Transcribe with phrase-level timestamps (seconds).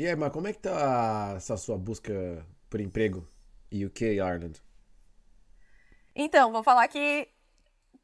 [0.00, 3.28] E aí, mas como é que tá essa sua busca por emprego
[3.72, 4.62] UK Ireland?
[6.14, 7.28] Então, vou falar que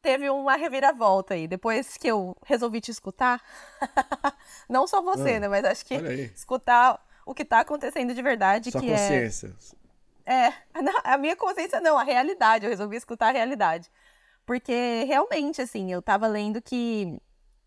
[0.02, 1.46] teve uma reviravolta aí.
[1.46, 3.40] Depois que eu resolvi te escutar,
[4.68, 5.48] não só você, Ah, né?
[5.48, 5.94] Mas acho que
[6.34, 9.54] escutar o que tá acontecendo de verdade, Sua que é consciência.
[10.26, 10.52] É,
[10.82, 12.64] não, a minha consciência não, a realidade.
[12.66, 13.88] Eu resolvi escutar a realidade.
[14.44, 17.18] Porque realmente, assim, eu tava lendo que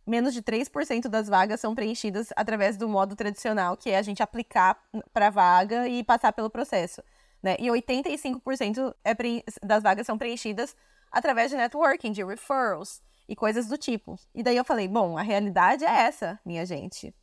[0.08, 4.24] menos de 3% das vagas são preenchidas através do modo tradicional, que é a gente
[4.24, 4.82] aplicar
[5.14, 7.04] para vaga e passar pelo processo.
[7.44, 7.58] Né?
[7.60, 9.14] E 85% é
[9.62, 10.76] das vagas são preenchidas
[11.12, 14.18] através de networking, de referrals e coisas do tipo.
[14.34, 17.14] E daí eu falei, bom, a realidade é essa, minha gente.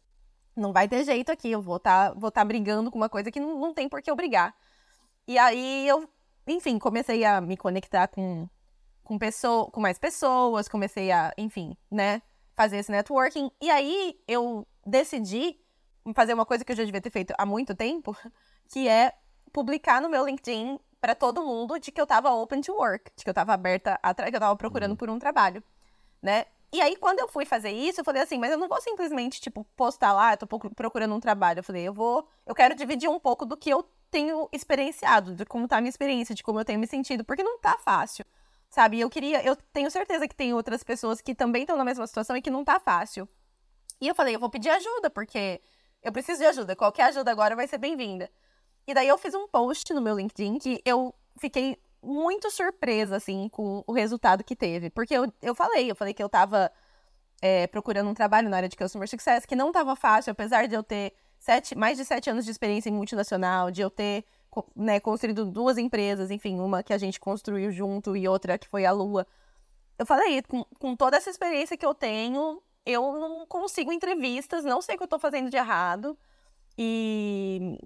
[0.54, 3.40] Não vai ter jeito aqui, eu vou estar vou tá brigando com uma coisa que
[3.40, 4.54] não, não tem por que eu brigar.
[5.26, 6.08] E aí eu,
[6.46, 8.46] enfim, comecei a me conectar com,
[9.02, 12.20] com, pessoa, com mais pessoas, comecei a, enfim, né,
[12.54, 13.50] fazer esse networking.
[13.60, 15.58] E aí eu decidi
[16.14, 18.16] fazer uma coisa que eu já devia ter feito há muito tempo,
[18.68, 19.12] que é
[19.52, 23.24] publicar no meu LinkedIn para todo mundo de que eu tava open to work, de
[23.24, 25.62] que eu tava aberta, a que eu tava procurando por um trabalho,
[26.22, 26.46] né?
[26.72, 29.40] E aí, quando eu fui fazer isso, eu falei assim, mas eu não vou simplesmente,
[29.40, 31.60] tipo, postar lá, eu tô procu- procurando um trabalho.
[31.60, 35.44] Eu falei, eu vou, eu quero dividir um pouco do que eu tenho experienciado, de
[35.44, 38.24] como tá a minha experiência, de como eu tenho me sentido, porque não tá fácil,
[38.74, 39.00] sabe?
[39.00, 42.36] Eu queria, eu tenho certeza que tem outras pessoas que também estão na mesma situação
[42.36, 43.28] e que não tá fácil.
[44.00, 45.62] E eu falei, eu vou pedir ajuda, porque
[46.02, 48.28] eu preciso de ajuda, qualquer ajuda agora vai ser bem-vinda.
[48.86, 53.48] E daí eu fiz um post no meu LinkedIn que eu fiquei muito surpresa, assim,
[53.48, 54.90] com o resultado que teve.
[54.90, 56.70] Porque eu, eu falei, eu falei que eu tava
[57.40, 60.74] é, procurando um trabalho na área de Customer Success, que não tava fácil, apesar de
[60.74, 64.24] eu ter sete, mais de sete anos de experiência em multinacional, de eu ter
[64.76, 68.84] né, construído duas empresas, enfim, uma que a gente construiu junto e outra que foi
[68.84, 69.26] a Lua.
[69.98, 74.82] Eu falei, com, com toda essa experiência que eu tenho, eu não consigo entrevistas, não
[74.82, 76.16] sei o que eu tô fazendo de errado.
[76.76, 77.78] E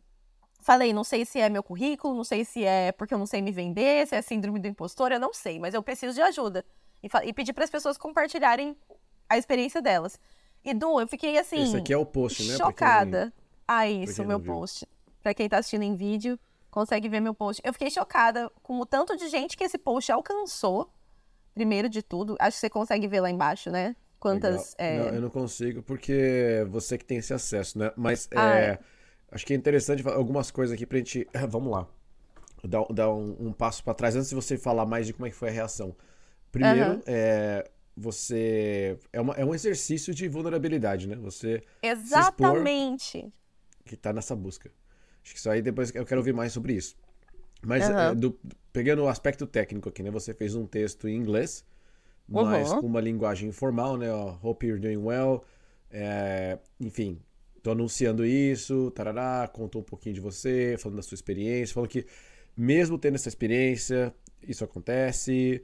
[0.61, 3.41] falei, não sei se é meu currículo, não sei se é porque eu não sei
[3.41, 6.65] me vender, se é síndrome do impostor, eu não sei, mas eu preciso de ajuda.
[7.03, 8.77] E, e pedir para as pessoas compartilharem
[9.29, 10.19] a experiência delas.
[10.65, 12.49] E Du, eu fiquei assim, Esse aqui é o post, né?
[12.49, 13.33] Quem- chocada.
[13.67, 14.87] Ah, pra isso, quem meu post.
[15.23, 16.39] Pra quem tá assistindo em vídeo,
[16.71, 17.61] consegue ver meu post.
[17.65, 20.93] Eu fiquei chocada com o tanto de gente que esse post alcançou.
[21.55, 23.97] Primeiro de tudo, acho que você consegue ver lá embaixo, né?
[24.21, 24.75] Quantas.
[24.79, 27.93] É, Não, eu não consigo, porque você que tem esse acesso, né?
[27.97, 28.79] Mas Ah, é,
[29.33, 31.27] acho que é interessante falar algumas coisas aqui pra gente.
[31.49, 31.87] Vamos lá.
[32.65, 35.31] Dar, dar um, um passo pra trás antes de você falar mais de como é
[35.31, 35.97] que foi a reação.
[36.53, 37.03] Primeiro, Aham.
[37.07, 38.99] é, você.
[39.13, 41.17] É, uma- é um exercício de vulnerabilidade, né?
[41.17, 43.33] Você Exatamente.
[43.85, 44.71] que tá nessa busca.
[45.29, 46.97] Acho que isso aí depois eu quero ouvir mais sobre isso.
[47.63, 48.39] Mas é, do-
[48.73, 50.11] pegando o aspecto técnico aqui, né?
[50.11, 51.65] Você fez um texto em inglês,
[52.29, 52.81] mas Uhum.
[52.81, 54.11] com uma linguagem informal, né?
[54.13, 55.45] Ó, Hope you're doing well.
[55.91, 57.21] É, enfim,
[57.63, 62.07] tô anunciando isso, tarará, contou um pouquinho de você, falando da sua experiência, falou que
[62.57, 65.63] mesmo tendo essa experiência, isso acontece,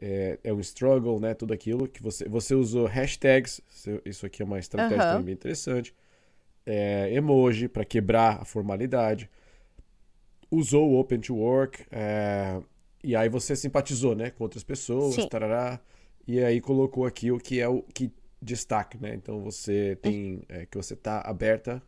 [0.00, 1.34] é, é um struggle, né?
[1.34, 3.60] Tudo aquilo que você, você usou hashtags,
[4.04, 5.20] isso- aqui é uma estratégia Aham.
[5.20, 5.94] também interessante
[6.66, 9.30] é, emoji para quebrar a formalidade,
[10.50, 12.60] usou o Open to Work, é,
[13.02, 15.28] e aí você simpatizou, né, com outras pessoas, Sim.
[15.28, 15.80] tarará,
[16.26, 18.12] e aí colocou aqui o que é o que
[18.42, 19.14] destaque, né?
[19.14, 21.82] Então você tem é, que você tá aberta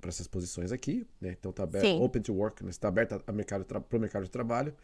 [0.00, 1.34] para essas posições aqui, né?
[1.38, 2.00] Então tá aberto, Sim.
[2.00, 2.70] Open to Work, né?
[2.70, 4.74] está aberta mercado para o mercado de trabalho.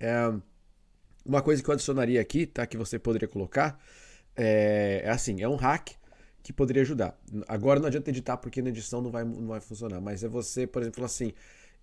[0.00, 0.32] É,
[1.24, 2.66] uma coisa que eu adicionaria aqui, tá?
[2.66, 3.80] Que você poderia colocar
[4.36, 5.90] é, é assim, é um hack
[6.48, 7.14] que poderia ajudar.
[7.46, 10.66] Agora não adianta editar porque na edição não vai, não vai funcionar, mas é você,
[10.66, 11.34] por exemplo, falar assim,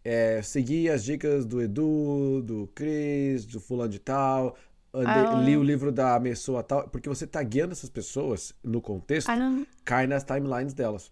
[0.03, 4.55] é, seguir as dicas do Edu, do Cris, do fulano de tal,
[4.91, 5.35] Ah.
[5.45, 9.63] li o livro da pessoa tal, porque você tá guiando essas pessoas no contexto, Ah,
[9.83, 11.11] cai nas timelines delas.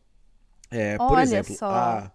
[0.72, 1.68] É, por exemplo, só.
[1.68, 2.12] a,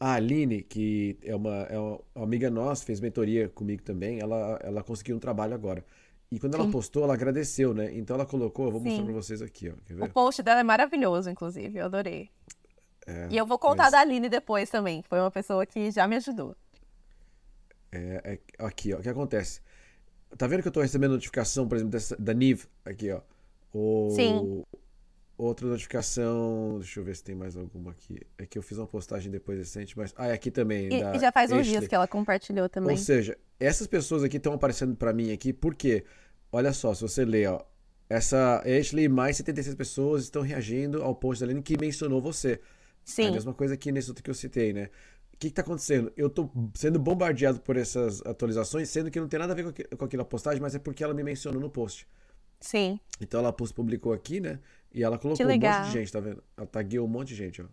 [0.00, 4.82] a Aline, que é uma, é uma amiga nossa, fez mentoria comigo também, ela, ela
[4.82, 5.84] conseguiu um trabalho agora.
[6.30, 6.70] E quando ela Sim.
[6.72, 7.94] postou, ela agradeceu, né?
[7.96, 9.04] Então ela colocou, eu vou mostrar Sim.
[9.04, 10.04] pra vocês aqui, ó.
[10.04, 12.28] O post dela é maravilhoso, inclusive, eu adorei.
[13.06, 15.90] É, E eu vou contar mas- da Aline depois também, que foi uma pessoa que
[15.92, 16.56] já me ajudou.
[17.92, 18.98] É, é- aqui, ó.
[18.98, 19.60] O que acontece?
[20.36, 22.66] Tá vendo que eu tô recebendo notificação, por exemplo, dessa- da Nive?
[22.84, 23.20] Aqui, ó.
[23.72, 24.64] O, Sim.
[25.38, 26.78] Outra notificação.
[26.80, 28.18] Deixa eu ver se tem mais alguma aqui.
[28.38, 30.12] É que eu fiz uma postagem depois recente, mas.
[30.16, 30.88] Ah, é aqui também.
[30.88, 31.88] E, e já faz uns dias Ashley.
[31.90, 32.90] que ela compartilhou também.
[32.92, 36.04] Ou seja, essas pessoas aqui estão aparecendo pra mim aqui porque,
[36.52, 37.64] olha só, se você ler, ó,
[38.08, 42.60] essa Ashley e mais 76 pessoas estão reagindo ao post da Aline que mencionou você.
[43.20, 44.90] É a Sim, mesma coisa aqui nesse outro que eu citei, né?
[45.34, 46.12] O que, que tá acontecendo?
[46.16, 49.96] Eu tô sendo bombardeado por essas atualizações, sendo que não tem nada a ver com,
[49.96, 52.06] com aquela postagem, mas é porque ela me mencionou no post.
[52.60, 53.00] sim.
[53.20, 54.60] Então ela publicou aqui, né?
[54.92, 56.42] E ela colocou Que um monte de gente, tá vendo?
[56.56, 57.66] Ela tagueou um monte de gente, ó.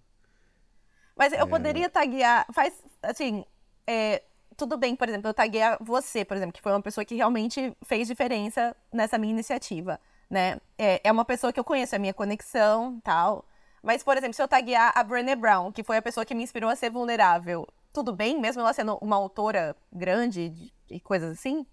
[1.15, 1.45] Mas eu é...
[1.45, 2.45] poderia taguear.
[2.53, 3.45] Faz, assim,
[3.87, 4.23] é,
[4.57, 7.75] tudo bem, por exemplo, eu taguear você, por exemplo, que foi uma pessoa que realmente
[7.83, 10.59] fez diferença nessa minha iniciativa, né?
[10.77, 13.45] É, é uma pessoa que eu conheço, é a minha conexão tal.
[13.81, 16.43] Mas, por exemplo, se eu taguear a Brené Brown, que foi a pessoa que me
[16.43, 21.65] inspirou a ser vulnerável, tudo bem, mesmo ela sendo uma autora grande e coisas assim?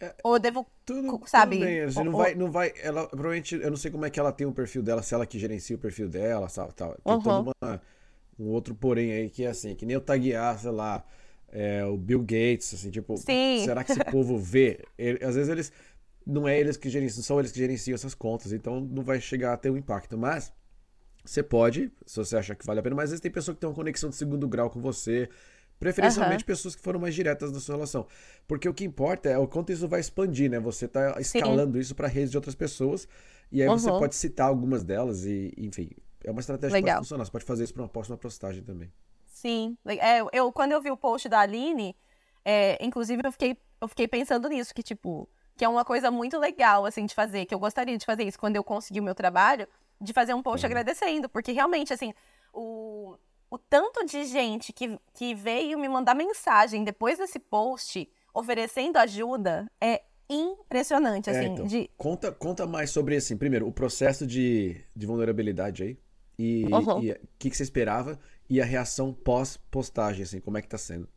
[0.00, 1.56] É, ou devo, tudo, sabe?
[1.56, 1.80] Tudo bem.
[1.80, 4.32] Assim, ou, não, vai, não vai, ela provavelmente, eu não sei como é que ela
[4.32, 6.94] tem o perfil dela, se ela que gerencia o perfil dela, sabe, tal.
[7.04, 7.22] Tem uhum.
[7.22, 7.82] todo uma,
[8.38, 11.04] um outro porém aí que é assim, que nem eu taguear, sei lá,
[11.54, 13.62] é, o Bill Gates, assim, tipo, Sim.
[13.64, 14.80] será que esse povo vê?
[14.98, 15.72] Ele, às vezes eles,
[16.26, 19.52] não é eles que gerenciam, são eles que gerenciam essas contas, então não vai chegar
[19.52, 20.52] a ter um impacto, mas
[21.24, 23.60] você pode, se você achar que vale a pena, mas às vezes tem pessoa que
[23.60, 25.28] tem uma conexão de segundo grau com você,
[25.78, 26.46] Preferencialmente uhum.
[26.46, 28.06] pessoas que foram mais diretas na sua relação.
[28.46, 30.58] Porque o que importa é o quanto isso vai expandir, né?
[30.60, 31.80] Você tá escalando Sim.
[31.80, 33.08] isso para redes de outras pessoas.
[33.50, 33.76] E aí uhum.
[33.76, 35.90] você pode citar algumas delas e, enfim,
[36.22, 36.86] é uma estratégia Legal.
[36.86, 37.24] que pode funcionar.
[37.24, 38.90] Você pode fazer isso para uma próxima postagem também.
[39.44, 39.76] Sim.
[39.86, 41.94] É, eu, quando eu vi o post da Aline,
[42.42, 46.38] é, inclusive eu fiquei, eu fiquei pensando nisso, que tipo, que é uma coisa muito
[46.38, 49.14] legal, assim, de fazer, que eu gostaria de fazer isso quando eu conseguir o meu
[49.14, 49.68] trabalho,
[50.00, 50.70] de fazer um post uhum.
[50.70, 52.14] agradecendo, porque realmente, assim,
[52.54, 53.18] o,
[53.50, 59.70] o tanto de gente que, que veio me mandar mensagem depois desse post oferecendo ajuda
[59.78, 61.52] é impressionante, é, assim.
[61.52, 61.90] Então, de...
[61.98, 65.98] conta, conta mais sobre, assim, primeiro, o processo de, de vulnerabilidade aí.
[66.38, 67.00] E o uhum.
[67.38, 71.08] que, que você esperava e a reação pós-postagem, assim, como é que tá sendo?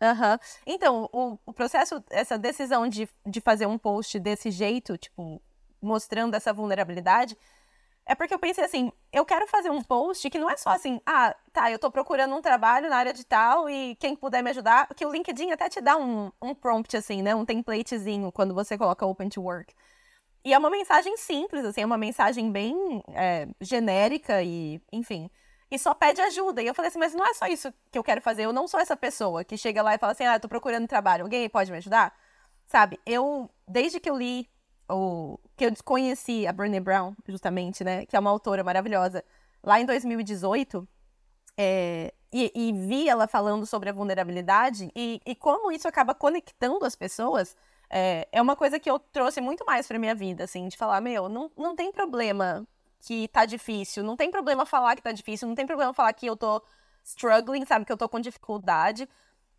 [0.00, 0.38] Uhum.
[0.66, 5.42] Então, o, o processo, essa decisão de, de fazer um post desse jeito, tipo,
[5.80, 7.36] mostrando essa vulnerabilidade,
[8.06, 11.00] é porque eu pensei assim, eu quero fazer um post que não é só assim,
[11.04, 14.50] ah, tá, eu tô procurando um trabalho na área de tal e quem puder me
[14.50, 18.54] ajudar, que o LinkedIn até te dá um, um prompt assim, né, um templatezinho quando
[18.54, 19.74] você coloca open to work.
[20.48, 25.30] E é uma mensagem simples, assim, é uma mensagem bem é, genérica e, enfim,
[25.70, 26.62] e só pede ajuda.
[26.62, 28.66] E eu falei assim, mas não é só isso que eu quero fazer, eu não
[28.66, 31.46] sou essa pessoa que chega lá e fala assim, ah, eu tô procurando trabalho, alguém
[31.50, 32.16] pode me ajudar?
[32.66, 34.48] Sabe, eu, desde que eu li
[34.90, 38.06] o, que eu conheci a Brené Brown, justamente, né?
[38.06, 39.22] Que é uma autora maravilhosa.
[39.62, 40.88] Lá em 2018,
[41.58, 46.86] é, e, e, vi ela falando sobre a vulnerabilidade e, e como isso acaba conectando
[46.86, 47.54] as pessoas,
[47.90, 51.00] é, é uma coisa que eu trouxe muito mais pra minha vida, assim, de falar,
[51.00, 52.66] meu, não, não tem problema
[53.00, 56.26] que tá difícil, não tem problema falar que tá difícil, não tem problema falar que
[56.26, 56.62] eu tô
[57.04, 59.08] struggling, sabe, que eu tô com dificuldade,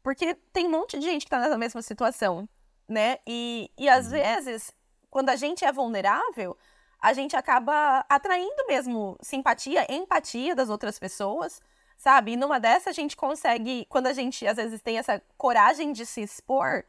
[0.04, 2.48] porque tem um monte de gente que tá nessa mesma situação,
[2.88, 3.18] né?
[3.26, 4.12] E, e às uhum.
[4.12, 4.74] vezes
[5.10, 6.58] quando a gente é vulnerável,
[7.02, 11.62] a gente acaba atraindo mesmo simpatia, empatia das outras pessoas,
[11.98, 12.34] sabe?
[12.34, 16.06] E numa dessa a gente consegue, quando a gente às vezes tem essa coragem de
[16.06, 16.84] se expor,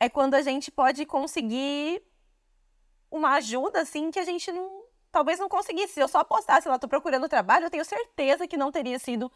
[0.00, 2.02] é quando a gente pode conseguir
[3.10, 5.94] uma ajuda assim que a gente não, talvez não conseguisse.
[5.94, 9.30] Se eu só postasse lá, tô procurando trabalho, eu tenho certeza que não teria sido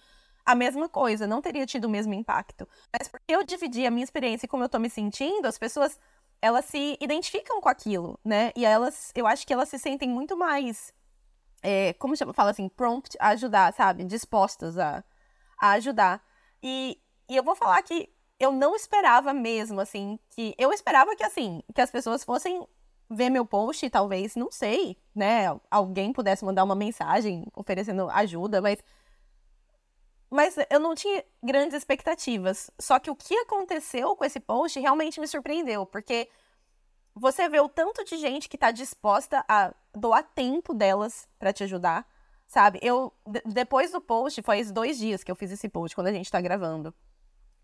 [0.44, 2.66] a mesma coisa, não teria tido o mesmo impacto.
[2.92, 5.98] Mas porque eu dividi a minha experiência e como eu tô me sentindo, as pessoas
[6.40, 8.52] elas se identificam com aquilo, né?
[8.54, 10.92] E elas, eu acho que elas se sentem muito mais,
[11.62, 14.04] é, como chama, fala assim, prompt a ajudar, sabe?
[14.04, 15.02] Dispostas a,
[15.58, 16.22] a ajudar.
[16.62, 17.00] E,
[17.30, 21.62] e eu vou falar que eu não esperava mesmo, assim, que eu esperava que, assim,
[21.74, 22.66] que as pessoas fossem
[23.08, 28.78] ver meu post talvez, não sei, né, alguém pudesse mandar uma mensagem oferecendo ajuda, mas
[30.30, 32.68] mas eu não tinha grandes expectativas.
[32.76, 36.28] Só que o que aconteceu com esse post realmente me surpreendeu, porque
[37.14, 41.62] você vê o tanto de gente que está disposta a doar tempo delas para te
[41.62, 42.04] ajudar,
[42.48, 42.80] sabe?
[42.82, 43.12] Eu,
[43.46, 46.40] depois do post, faz dois dias que eu fiz esse post, quando a gente está
[46.40, 46.92] gravando.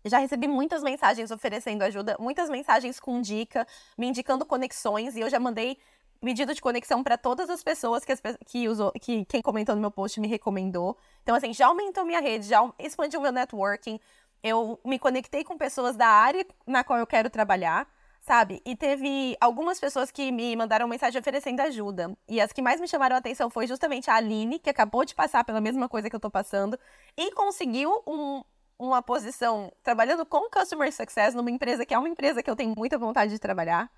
[0.05, 3.67] Já recebi muitas mensagens oferecendo ajuda, muitas mensagens com dica,
[3.97, 5.77] me indicando conexões, e eu já mandei
[6.21, 9.81] pedido de conexão para todas as pessoas que, as, que, usou, que quem comentou no
[9.81, 10.95] meu post me recomendou.
[11.23, 13.99] Então, assim, já aumentou minha rede, já expandiu meu networking.
[14.43, 17.87] Eu me conectei com pessoas da área na qual eu quero trabalhar,
[18.21, 18.61] sabe?
[18.65, 22.15] E teve algumas pessoas que me mandaram mensagem oferecendo ajuda.
[22.27, 25.15] E as que mais me chamaram a atenção foi justamente a Aline, que acabou de
[25.15, 26.77] passar pela mesma coisa que eu tô passando,
[27.17, 28.43] e conseguiu um,
[28.81, 32.73] uma posição trabalhando com Customer Success numa empresa que é uma empresa que eu tenho
[32.75, 33.91] muita vontade de trabalhar.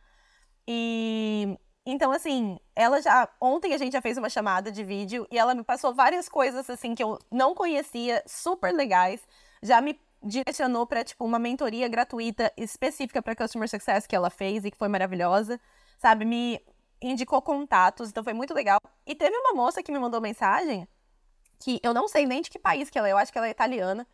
[0.67, 3.29] E então, assim, ela já.
[3.41, 6.69] Ontem a gente já fez uma chamada de vídeo e ela me passou várias coisas,
[6.69, 9.21] assim, que eu não conhecia, super legais.
[9.61, 14.65] Já me direcionou para tipo, uma mentoria gratuita específica para Customer Success que ela fez
[14.65, 15.59] e que foi maravilhosa.
[15.97, 16.25] Sabe?
[16.25, 16.61] Me
[17.01, 18.79] indicou contatos, então foi muito legal.
[19.05, 20.87] E teve uma moça que me mandou mensagem
[21.59, 23.47] que eu não sei nem de que país que ela é, eu acho que ela
[23.47, 24.07] é italiana.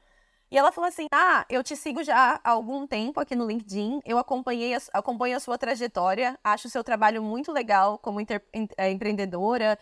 [0.52, 4.02] E ela falou assim: Ah, eu te sigo já há algum tempo aqui no LinkedIn,
[4.06, 8.44] eu acompanhei a, acompanho a sua trajetória, acho o seu trabalho muito legal como inter,
[8.78, 9.78] é, empreendedora.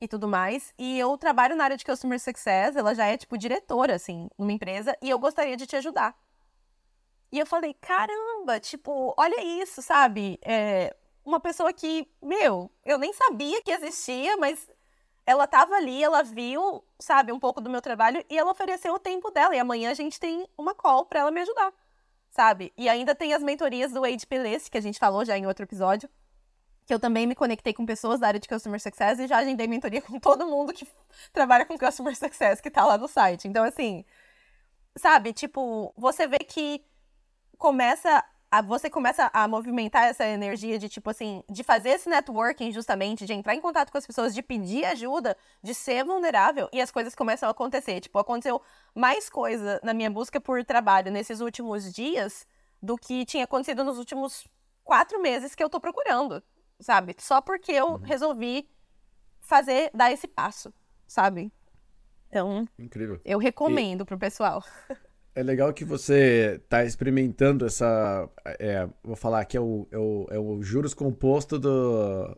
[0.00, 0.72] e tudo mais.
[0.78, 4.52] E eu trabalho na área de Customer Success, ela já é, tipo, diretora, assim, numa
[4.52, 6.16] empresa, e eu gostaria de te ajudar.
[7.32, 10.38] E eu falei, caramba, tipo, olha isso, sabe?
[10.42, 14.68] É uma pessoa que, meu, eu nem sabia que existia, mas
[15.30, 18.98] ela tava ali, ela viu, sabe, um pouco do meu trabalho e ela ofereceu o
[18.98, 19.54] tempo dela.
[19.54, 21.72] E amanhã a gente tem uma call para ela me ajudar,
[22.30, 22.72] sabe?
[22.76, 25.64] E ainda tem as mentorias do Age Pelace, que a gente falou já em outro
[25.64, 26.10] episódio,
[26.84, 29.68] que eu também me conectei com pessoas da área de Customer Success e já agendei
[29.68, 30.84] mentoria com todo mundo que
[31.32, 33.46] trabalha com Customer Success que tá lá no site.
[33.46, 34.04] Então, assim,
[34.96, 36.84] sabe, tipo, você vê que
[37.56, 42.72] começa a, você começa a movimentar essa energia de tipo assim, de fazer esse networking
[42.72, 46.80] justamente, de entrar em contato com as pessoas, de pedir ajuda, de ser vulnerável e
[46.80, 48.00] as coisas começam a acontecer.
[48.00, 48.60] Tipo, aconteceu
[48.94, 52.46] mais coisa na minha busca por trabalho nesses últimos dias
[52.82, 54.48] do que tinha acontecido nos últimos
[54.82, 56.42] quatro meses que eu tô procurando,
[56.80, 57.14] sabe?
[57.18, 57.98] Só porque eu uhum.
[57.98, 58.68] resolvi
[59.38, 60.72] fazer, dar esse passo,
[61.06, 61.52] sabe?
[62.28, 63.20] Então, Incrível.
[63.24, 64.04] eu recomendo e...
[64.04, 64.64] pro pessoal.
[65.34, 68.28] É legal que você está experimentando essa.
[68.58, 72.36] É, vou falar que é o, é o, é o juros composto do,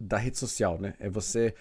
[0.00, 0.94] da rede social, né?
[0.98, 1.54] É você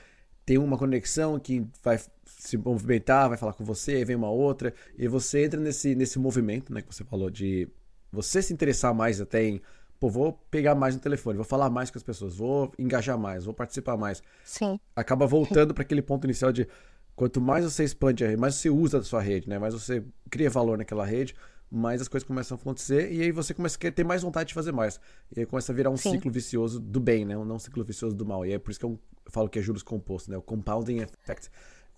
[0.46, 4.74] ter uma conexão que vai se movimentar, vai falar com você, aí vem uma outra,
[4.98, 7.70] e você entra nesse, nesse movimento, né, que você falou, de
[8.12, 9.62] você se interessar mais até em,
[10.00, 13.46] pô, vou pegar mais no telefone, vou falar mais com as pessoas, vou engajar mais,
[13.46, 14.22] vou participar mais.
[14.44, 14.80] Sim.
[14.96, 16.68] Acaba voltando para aquele ponto inicial de
[17.16, 19.60] Quanto mais você expande a rede, mais você usa da sua rede, né?
[19.60, 21.36] Mais você cria valor naquela rede,
[21.70, 24.54] mais as coisas começam a acontecer e aí você começa a ter mais vontade de
[24.54, 25.00] fazer mais.
[25.36, 26.12] E aí começa a virar um Sim.
[26.12, 27.38] ciclo vicioso do bem, né?
[27.38, 28.46] Um não ciclo vicioso do mal.
[28.46, 30.38] E é por isso que eu falo que é juros compostos, né?
[30.38, 31.50] O compounding effect.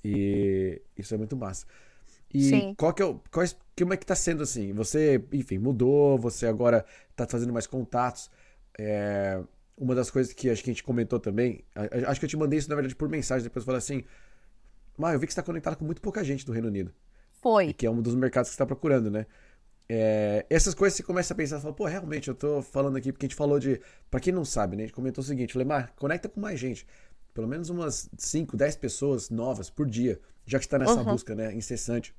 [0.04, 1.66] E isso é muito massa.
[2.34, 2.74] E Sim.
[2.76, 3.46] qual que é o, qual,
[3.78, 4.74] como é que tá sendo assim?
[4.74, 8.30] Você, enfim, mudou, você agora tá fazendo mais contatos.
[8.78, 9.42] É,
[9.78, 11.64] uma das coisas que acho que a gente comentou também,
[12.08, 14.04] acho que eu te mandei isso na verdade por mensagem, depois eu falei assim,
[14.98, 16.94] mas eu vi que você está conectado com muito pouca gente do Reino Unido.
[17.42, 17.74] Foi.
[17.74, 19.26] Que é um dos mercados que você está procurando, né?
[19.88, 23.12] É, essas coisas você começa a pensar, você fala, pô, realmente, eu tô falando aqui
[23.12, 23.80] porque a gente falou de.
[24.10, 24.84] Pra quem não sabe, né?
[24.84, 26.88] A gente comentou o seguinte: falei, Mar, conecta com mais gente.
[27.34, 31.06] Pelo menos umas 5, 10 pessoas novas por dia, já que está nessa uhum.
[31.06, 31.54] busca, né?
[31.54, 32.16] Incessante.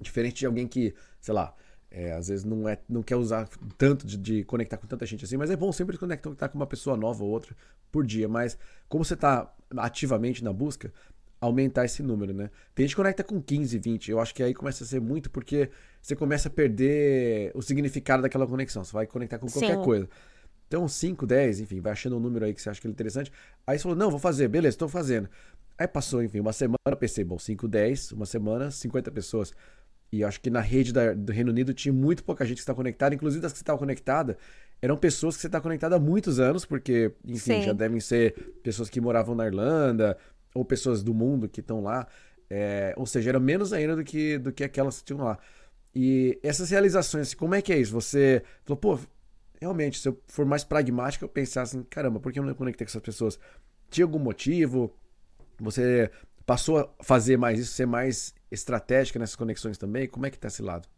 [0.00, 1.54] Diferente de alguém que, sei lá,
[1.90, 3.48] é, às vezes não, é, não quer usar
[3.78, 6.66] tanto de, de, conectar com tanta gente assim, mas é bom sempre conectar com uma
[6.66, 7.56] pessoa nova ou outra
[7.90, 8.28] por dia.
[8.28, 8.58] Mas
[8.88, 10.92] como você está ativamente na busca,
[11.40, 12.50] aumentar esse número, né?
[12.74, 14.10] Tem gente que conecta com 15, 20.
[14.10, 15.70] Eu acho que aí começa a ser muito porque
[16.02, 18.84] você começa a perder o significado daquela conexão.
[18.84, 19.82] Você vai conectar com qualquer Sim.
[19.82, 20.08] coisa.
[20.66, 23.32] Então, 5, 10, enfim, vai achando um número aí que você acha que é interessante.
[23.66, 25.28] Aí você falou, não, vou fazer, beleza, estou fazendo.
[25.78, 29.52] Aí passou, enfim, uma semana, pensei, bom, 5, 10, uma semana, 50 pessoas.
[30.12, 32.74] E acho que na rede da, do Reino Unido tinha muito pouca gente que está
[32.74, 34.36] conectada, inclusive das que estavam conectada,
[34.80, 37.62] eram pessoas que você está conectada há muitos anos, porque, enfim, Sim.
[37.62, 40.16] já devem ser pessoas que moravam na Irlanda,
[40.54, 42.06] ou pessoas do mundo que estão lá.
[42.50, 45.38] É, ou seja, era menos ainda do que, do que aquelas que tinham lá.
[45.94, 47.92] E essas realizações, como é que é isso?
[47.92, 48.98] Você falou, pô,
[49.60, 52.86] realmente, se eu for mais pragmático, eu pensar assim, caramba, por que eu não conectei
[52.86, 53.38] com essas pessoas?
[53.90, 54.94] Tinha algum motivo?
[55.60, 56.10] Você
[56.46, 60.08] passou a fazer mais isso, ser mais estratégica nessas conexões também?
[60.08, 60.88] Como é que tá esse lado?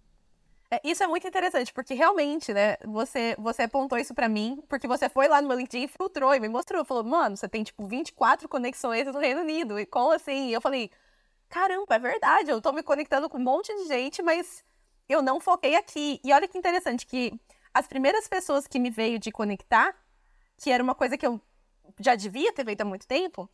[0.72, 4.86] É, isso é muito interessante, porque realmente, né, você, você apontou isso para mim, porque
[4.86, 7.84] você foi lá no meu LinkedIn filtrou e me mostrou, falou, mano, você tem, tipo,
[7.86, 10.48] 24 conexões no Reino Unido, e como assim?
[10.48, 10.90] E eu falei,
[11.48, 14.64] caramba, é verdade, eu tô me conectando com um monte de gente, mas
[15.08, 16.20] eu não foquei aqui.
[16.24, 17.32] E olha que interessante, que
[17.74, 19.92] as primeiras pessoas que me veio de conectar,
[20.56, 21.40] que era uma coisa que eu
[21.98, 23.50] já devia ter feito há muito tempo,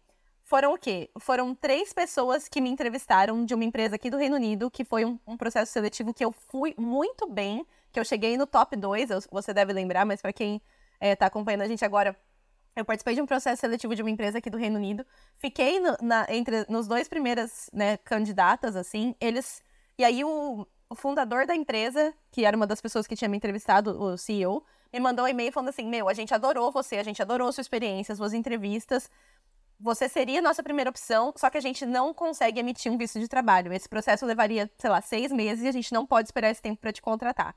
[0.46, 1.10] foram o quê?
[1.18, 5.04] Foram três pessoas que me entrevistaram de uma empresa aqui do Reino Unido, que foi
[5.04, 9.26] um, um processo seletivo que eu fui muito bem, que eu cheguei no top 2,
[9.28, 10.62] você deve lembrar, mas para quem
[11.00, 12.16] está eh, acompanhando a gente agora,
[12.76, 15.04] eu participei de um processo seletivo de uma empresa aqui do Reino Unido.
[15.34, 19.16] Fiquei no, na, entre nos dois primeiras né, candidatas, assim.
[19.20, 19.60] Eles.
[19.98, 23.36] E aí o, o, fundador da empresa, que era uma das pessoas que tinha me
[23.36, 24.62] entrevistado, o CEO,
[24.92, 27.62] me mandou um e-mail falando assim: Meu, a gente adorou você, a gente adorou sua
[27.62, 29.10] experiência, suas entrevistas
[29.78, 33.28] você seria nossa primeira opção, só que a gente não consegue emitir um visto de
[33.28, 33.72] trabalho.
[33.72, 36.80] Esse processo levaria, sei lá, seis meses e a gente não pode esperar esse tempo
[36.80, 37.54] para te contratar.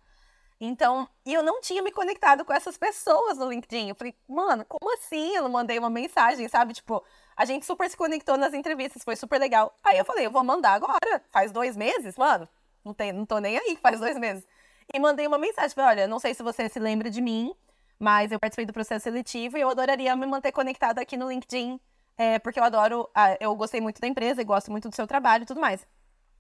[0.62, 3.90] Então, e eu não tinha me conectado com essas pessoas no LinkedIn.
[3.90, 5.34] Eu falei, mano, como assim?
[5.34, 6.74] Eu não mandei uma mensagem, sabe?
[6.74, 7.02] Tipo,
[7.38, 9.74] a gente super se conectou nas entrevistas, foi super legal.
[9.82, 11.24] Aí eu falei, eu vou mandar agora.
[11.32, 12.48] Faz dois meses, mano.
[12.84, 14.46] Não, tem, não tô nem aí, faz dois meses.
[14.94, 17.56] E mandei uma mensagem, falei, olha, não sei se você se lembra de mim,
[17.98, 21.80] mas eu participei do processo seletivo e eu adoraria me manter conectada aqui no LinkedIn
[22.20, 23.10] é, porque eu adoro,
[23.40, 25.88] eu gostei muito da empresa e gosto muito do seu trabalho e tudo mais.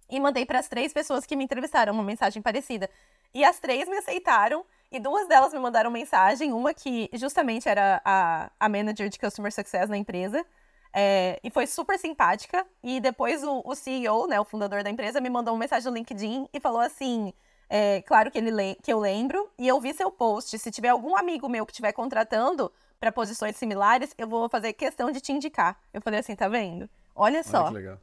[0.09, 2.89] E mandei para as três pessoas que me entrevistaram uma mensagem parecida.
[3.33, 8.01] E as três me aceitaram, e duas delas me mandaram mensagem, uma que justamente era
[8.03, 10.45] a, a manager de Customer Success na empresa.
[10.91, 12.65] É, e foi super simpática.
[12.83, 15.97] E depois o, o, CEO, né, o fundador da empresa, me mandou uma mensagem no
[15.97, 17.31] LinkedIn e falou assim:
[17.69, 20.59] é, claro que, ele que eu lembro, e eu vi seu post.
[20.59, 22.69] Se tiver algum amigo meu que estiver contratando
[22.99, 25.79] para posições similares, eu vou fazer questão de te indicar.
[25.93, 26.89] Eu falei assim, tá vendo?
[27.15, 27.63] Olha só.
[27.63, 28.01] Olha que legal.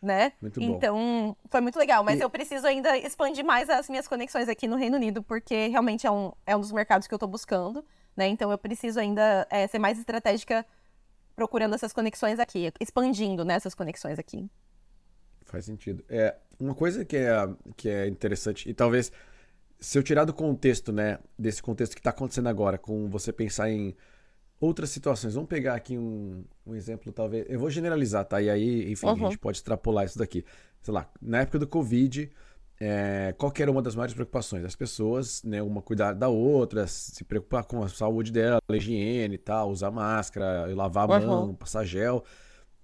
[0.00, 0.32] Né?
[0.40, 0.66] Muito bom.
[0.66, 2.02] Então, foi muito legal.
[2.02, 5.68] Mas E- eu preciso ainda expandir mais as minhas conexões aqui no Reino Unido, porque
[5.68, 7.84] realmente é um, é um dos mercados que eu tô buscando,
[8.16, 8.26] né?
[8.26, 10.66] Então, eu preciso ainda é, ser mais estratégica
[11.36, 14.50] procurando essas conexões aqui, expandindo né, essas conexões aqui.
[15.44, 16.04] Faz sentido.
[16.08, 17.32] É, uma coisa que é,
[17.76, 19.12] que é interessante, e talvez
[19.78, 23.70] se eu tirar do contexto, né, desse contexto que está acontecendo agora, com você pensar
[23.70, 23.96] em
[24.62, 27.44] outras situações, vamos pegar aqui um, um exemplo, talvez.
[27.48, 28.40] Eu vou generalizar, tá?
[28.40, 29.16] E aí, enfim, a Uhum.
[29.18, 30.44] gente pode extrapolar isso daqui.
[30.80, 32.30] Sei lá, na época do Covid,
[32.80, 34.64] é, qual que era uma das maiores preocupações?
[34.64, 39.34] As pessoas, né, uma cuidar da outra, se preocupar com a saúde dela, a higiene
[39.34, 41.26] e tal, usar máscara, lavar a Uhum.
[41.26, 42.24] mão, passar gel.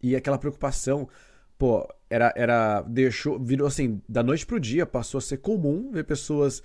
[0.02, 1.08] E aquela preocupação,
[1.56, 6.04] pô, era, era, deixou, virou assim, da noite pro dia, passou a ser comum ver
[6.04, 6.62] pessoas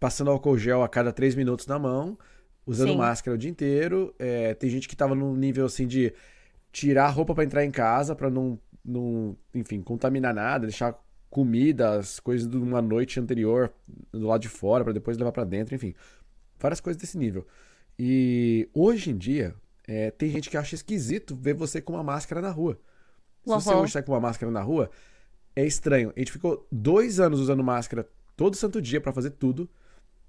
[0.00, 2.18] passando álcool gel a cada três minutos na mão,
[2.66, 2.96] usando Sim.
[2.96, 4.14] máscara o dia inteiro.
[4.18, 6.12] É, tem gente que tava num nível assim de
[6.72, 10.98] tirar a roupa pra entrar em casa pra não, não, enfim, contaminar nada, deixar
[11.30, 13.72] comida, as coisas de uma noite anterior
[14.12, 15.94] do lado de fora pra depois levar pra dentro, enfim,
[16.58, 17.46] várias coisas desse nível.
[17.98, 19.54] E hoje em dia,
[19.86, 22.78] é, tem gente que acha esquisito ver você com uma máscara na rua.
[23.44, 24.90] Se você hoje sai com uma máscara na rua,
[25.54, 26.12] é estranho.
[26.16, 29.68] A gente ficou dois anos usando máscara todo santo dia pra fazer tudo.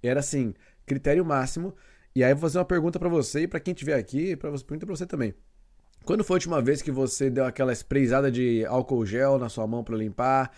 [0.03, 0.53] Era assim,
[0.85, 1.73] critério máximo.
[2.15, 4.49] E aí eu vou fazer uma pergunta pra você e pra quem estiver aqui, para
[4.49, 5.33] você pergunta pra você também.
[6.05, 9.67] Quando foi a última vez que você deu aquela sprayzada de álcool gel na sua
[9.67, 10.51] mão pra limpar,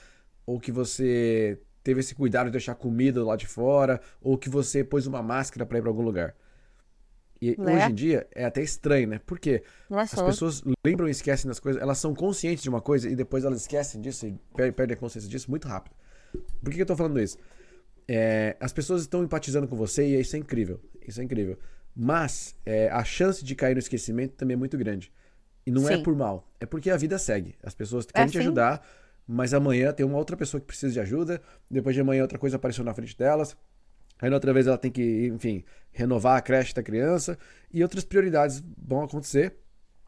[0.45, 4.83] ou que você teve esse cuidado de deixar comida lá de fora, ou que você
[4.83, 6.35] pôs uma máscara pra ir pra algum lugar?
[7.41, 7.75] E Né?
[7.75, 9.19] hoje em dia é até estranho, né?
[9.25, 9.63] Por quê?
[9.89, 13.15] Nossa, As pessoas lembram e esquecem das coisas, elas são conscientes de uma coisa e
[13.15, 15.95] depois elas esquecem disso e per- perdem a consciência disso muito rápido.
[16.61, 17.37] Por que que eu tô falando isso?
[18.07, 20.79] É, as pessoas estão empatizando com você e isso é incrível.
[21.07, 21.57] Isso é incrível.
[21.95, 25.11] Mas é, a chance de cair no esquecimento também é muito grande.
[25.65, 26.03] E não é Sim.
[26.03, 27.55] por mal, é porque a vida segue.
[27.63, 28.39] As pessoas querem te sim.
[28.39, 28.85] ajudar,
[29.27, 32.55] mas amanhã tem uma outra pessoa que precisa de ajuda, depois de amanhã outra coisa
[32.55, 33.57] apareceu na frente delas.
[34.19, 37.37] Aí outra vez ela tem que, enfim, renovar a creche da criança
[37.71, 39.57] e outras prioridades vão acontecer.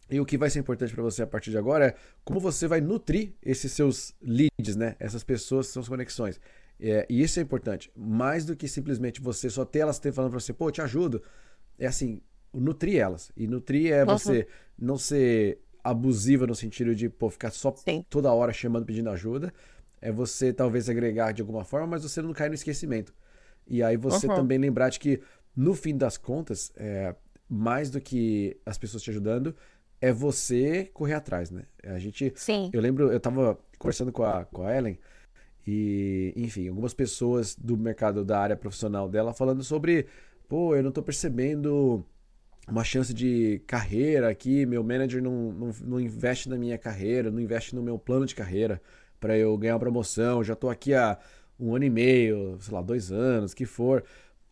[0.09, 2.67] E o que vai ser importante para você a partir de agora é como você
[2.67, 4.95] vai nutrir esses seus leads, né?
[4.99, 6.39] Essas pessoas, suas conexões.
[6.79, 7.91] É, e isso é importante.
[7.95, 11.21] Mais do que simplesmente você só ter elas falando para você, pô, te ajudo.
[11.77, 12.21] É assim,
[12.53, 13.31] nutrir elas.
[13.35, 14.17] E nutrir é Uhum.
[14.17, 18.05] você não ser abusiva no sentido de, pô, ficar só Sim.
[18.09, 19.53] toda hora chamando, pedindo ajuda.
[20.01, 23.13] É você talvez agregar de alguma forma, mas você não cair no esquecimento.
[23.67, 24.35] E aí você Uhum.
[24.35, 25.21] também lembrar de que,
[25.55, 27.13] no fim das contas, é,
[27.47, 29.53] mais do que as pessoas te ajudando,
[30.01, 31.63] é você correr atrás, né?
[31.83, 32.31] A gente.
[32.35, 32.69] Sim.
[32.71, 34.97] Eu lembro, eu tava conversando com a, com a Ellen
[35.65, 40.07] e, enfim, algumas pessoas do mercado da área profissional dela falando sobre,
[40.47, 42.05] pô, eu não tô percebendo
[42.67, 47.39] uma chance de carreira aqui, meu manager não, não, não investe na minha carreira, não
[47.39, 48.81] investe no meu plano de carreira
[49.19, 51.17] para eu ganhar uma promoção, já tô aqui há
[51.59, 54.03] um ano e meio, sei lá, dois anos, que for,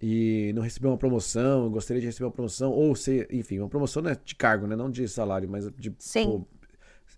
[0.02, 4.04] e não recebi uma promoção, gostaria de receber uma promoção, ou ser, enfim, uma promoção
[4.04, 4.76] não é de cargo, né?
[4.76, 5.90] Não de salário, mas de
[6.26, 6.48] pô,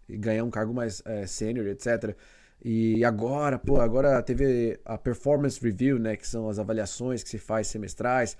[0.07, 2.15] ganhar um cargo mais é, sênior, etc.
[2.61, 7.37] E agora, pô, agora teve a performance review, né, que são as avaliações que se
[7.37, 8.35] faz semestrais.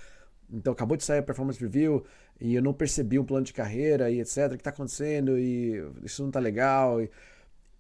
[0.51, 2.03] Então acabou de sair a performance review
[2.39, 4.51] e eu não percebi um plano de carreira e etc.
[4.53, 7.01] O que tá acontecendo e isso não tá legal.
[7.01, 7.10] E,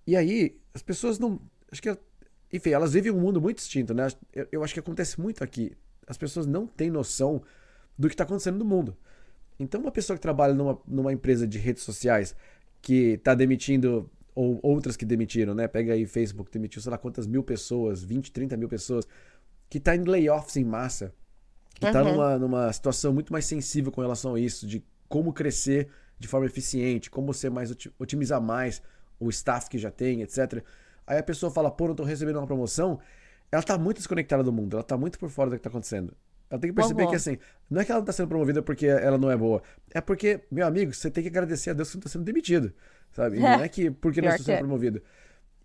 [0.07, 1.97] e aí as pessoas não, acho que,
[2.53, 4.07] enfim, elas vivem um mundo muito distinto, né?
[4.33, 5.73] Eu, eu acho que acontece muito aqui.
[6.07, 7.41] As pessoas não têm noção
[7.97, 8.95] do que está acontecendo no mundo.
[9.59, 12.33] Então, uma pessoa que trabalha numa, numa empresa de redes sociais
[12.81, 15.67] que está demitindo, ou outras que demitiram, né?
[15.67, 19.07] Pega aí Facebook, demitiu sei lá quantas mil pessoas, 20, 30 mil pessoas,
[19.69, 21.13] que está em layoffs em massa,
[21.79, 22.03] que Uhum.
[22.03, 25.89] numa, numa situação muito mais sensível com relação a isso, de como crescer
[26.19, 28.81] de forma eficiente, como ser mais, oti- otimizar mais
[29.19, 30.63] o staff que já tem, etc.
[31.07, 32.99] Aí a pessoa fala, pô, não tô recebendo uma promoção.
[33.51, 36.13] Ela tá muito desconectada do mundo, ela tá muito por fora do que tá acontecendo.
[36.49, 37.09] Ela tem que perceber Uhum.
[37.09, 37.37] que assim,
[37.69, 39.61] não é que ela não tá sendo promovida porque ela não é boa.
[39.91, 42.23] É porque, meu amigo, você tem que agradecer a Deus que você não tá sendo
[42.25, 42.73] demitido.
[43.11, 43.37] Sabe?
[43.37, 44.59] E não é que porque está que sendo é.
[44.59, 45.01] promovido.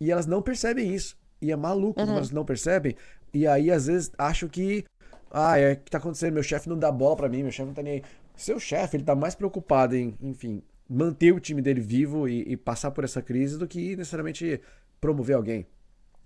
[0.00, 1.16] E elas não percebem isso.
[1.40, 2.10] E é maluco Uhum.
[2.10, 2.96] elas não percebem.
[3.32, 4.84] E aí, às vezes, acham que.
[5.30, 6.34] Ah, é o que tá acontecendo?
[6.34, 8.02] Meu chefe não dá bola pra mim, meu chefe não tá nem aí.
[8.36, 12.56] Seu chefe, ele tá mais preocupado em, enfim, manter o time dele vivo e, e
[12.56, 14.60] passar por essa crise do que necessariamente
[15.00, 15.66] promover alguém.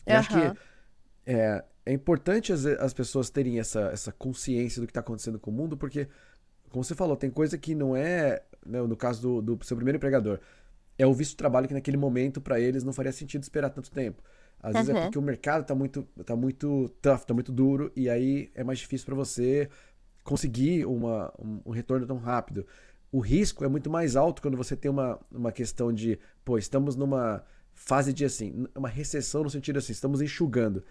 [0.07, 0.59] Eu acho que
[1.27, 5.51] é, é importante as, as pessoas terem essa, essa consciência do que está acontecendo com
[5.51, 6.09] o mundo, porque,
[6.71, 9.97] como você falou, tem coisa que não é, né, no caso do, do seu primeiro
[9.97, 10.41] empregador,
[10.99, 13.91] é o visto de trabalho que naquele momento para eles não faria sentido esperar tanto
[13.91, 14.23] tempo.
[14.61, 15.03] Às vezes é uhum.
[15.03, 18.81] porque o mercado tá muito, tá muito tough, tá muito duro, e aí é mais
[18.81, 19.69] difícil para você
[20.25, 22.67] conseguir uma, um, um, retorno tão rápido.
[23.13, 26.97] O risco é muito mais alto quando você tem uma, uma questão de, pô, estamos
[26.97, 30.85] numa fase de assim, uma recessão no sentido assim, estamos enxugando.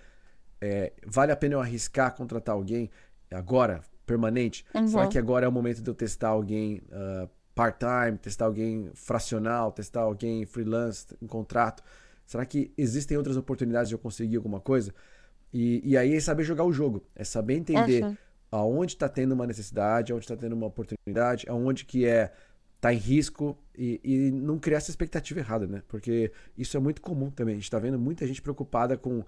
[0.60, 2.90] É, vale a pena eu arriscar contratar alguém
[3.30, 4.66] agora, permanente?
[4.74, 4.88] Uhum.
[4.88, 9.72] Será que agora é o momento de eu testar alguém uh, part-time, testar alguém fracional,
[9.72, 11.84] testar alguém freelance, em contrato?
[12.26, 14.94] Será que existem outras oportunidades de eu conseguir alguma coisa?
[15.54, 18.18] E, e aí é saber jogar o jogo, é saber entender
[18.52, 22.32] aonde está tendo uma necessidade, aonde está tendo uma oportunidade, aonde que é
[22.80, 25.82] tá em risco e, e, não criar essa expectativa errada, né?
[25.88, 27.54] Porque isso é muito comum também.
[27.54, 29.24] A gente está vendo muita gente preocupada com,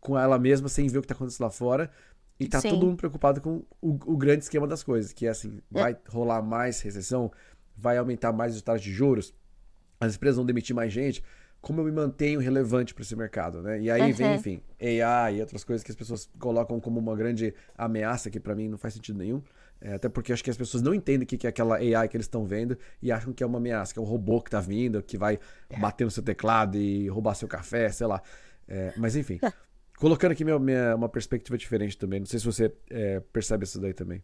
[0.00, 1.90] com ela mesma sem ver o que está acontecendo lá fora.
[2.38, 2.70] E tá Sim.
[2.70, 5.80] todo mundo preocupado com o, o, grande esquema das coisas, que é assim, é.
[5.80, 7.32] vai rolar mais recessão,
[7.76, 9.34] vai aumentar mais os taxas de juros,
[10.00, 11.22] as empresas vão demitir mais gente
[11.66, 13.80] como eu me mantenho relevante para esse mercado, né?
[13.80, 14.12] E aí uhum.
[14.12, 18.38] vem, enfim, AI e outras coisas que as pessoas colocam como uma grande ameaça, que
[18.38, 19.42] para mim não faz sentido nenhum.
[19.80, 22.16] É, até porque acho que as pessoas não entendem o que é aquela AI que
[22.16, 24.60] eles estão vendo e acham que é uma ameaça, que é um robô que tá
[24.60, 25.78] vindo, que vai é.
[25.78, 28.22] bater no seu teclado e roubar seu café, sei lá.
[28.68, 29.40] É, mas enfim,
[29.98, 32.20] colocando aqui minha, minha, uma perspectiva diferente também.
[32.20, 34.22] Não sei se você é, percebe isso daí também.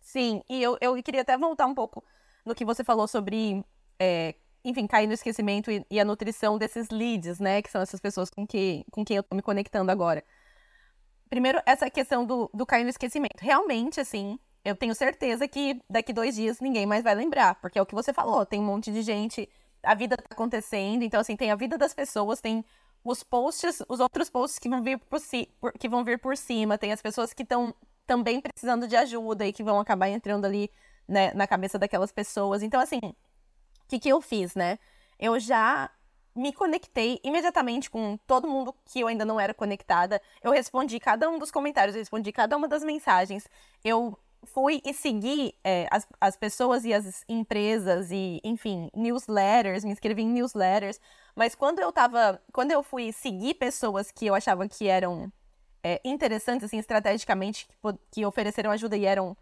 [0.00, 2.04] Sim, e eu, eu queria até voltar um pouco
[2.44, 3.64] no que você falou sobre
[3.98, 7.62] é, enfim, cair no esquecimento e, e, a nutrição desses leads, né?
[7.62, 10.22] Que são essas pessoas com, que, com quem eu tô me conectando agora.
[11.28, 13.40] Primeiro, essa questão do, do cair no esquecimento.
[13.40, 17.82] Realmente, assim, eu tenho certeza que daqui dois dias ninguém mais vai lembrar, porque é
[17.82, 19.48] o que você falou, tem um monte de gente,
[19.82, 22.64] a vida tá acontecendo, então, assim, tem a vida das pessoas, tem
[23.04, 26.36] os posts, os outros posts que vão vir por, si, por, que vão vir por
[26.36, 27.74] cima, tem as pessoas que estão
[28.06, 30.70] também precisando de ajuda e que vão acabar entrando ali
[31.10, 32.62] né, na cabeça daquelas pessoas.
[32.62, 33.00] Então, assim,
[33.88, 34.78] que, que eu fiz, né?
[35.18, 35.90] Eu já
[36.34, 40.22] me conectei imediatamente com todo mundo que eu ainda não era conectada.
[40.42, 43.48] Eu respondi cada um dos comentários, eu respondi cada uma das mensagens.
[43.84, 49.90] Eu fui e segui é, as, as pessoas e as empresas e, enfim, newsletters, me
[49.90, 51.00] inscrevi em newsletters.
[51.34, 52.40] Mas quando eu tava.
[52.52, 55.32] Quando eu fui seguir pessoas que eu achava que eram
[55.82, 57.76] é, interessantes, assim, estrategicamente, que,
[58.12, 59.36] que ofereceram ajuda e eram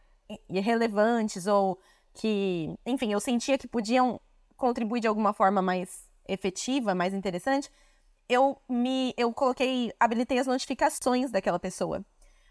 [0.49, 1.79] relevantes, ou
[2.15, 4.21] que, enfim, eu sentia que podiam
[4.57, 7.71] contribuir de alguma forma mais efetiva, mais interessante,
[8.29, 12.05] eu me eu coloquei, habilitei as notificações daquela pessoa.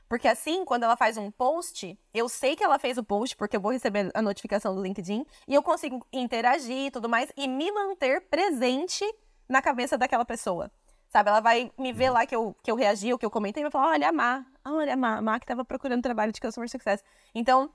[0.09, 3.57] Porque assim, quando ela faz um post, eu sei que ela fez o post, porque
[3.57, 7.47] eu vou receber a notificação do LinkedIn, e eu consigo interagir e tudo mais, e
[7.47, 9.03] me manter presente
[9.49, 10.71] na cabeça daquela pessoa.
[11.09, 13.61] Sabe, ela vai me ver lá que eu, que eu reagi, ou que eu comentei,
[13.61, 17.03] e vai falar, olha a Má, olha a que estava procurando trabalho de Customer Success.
[17.33, 17.71] Então,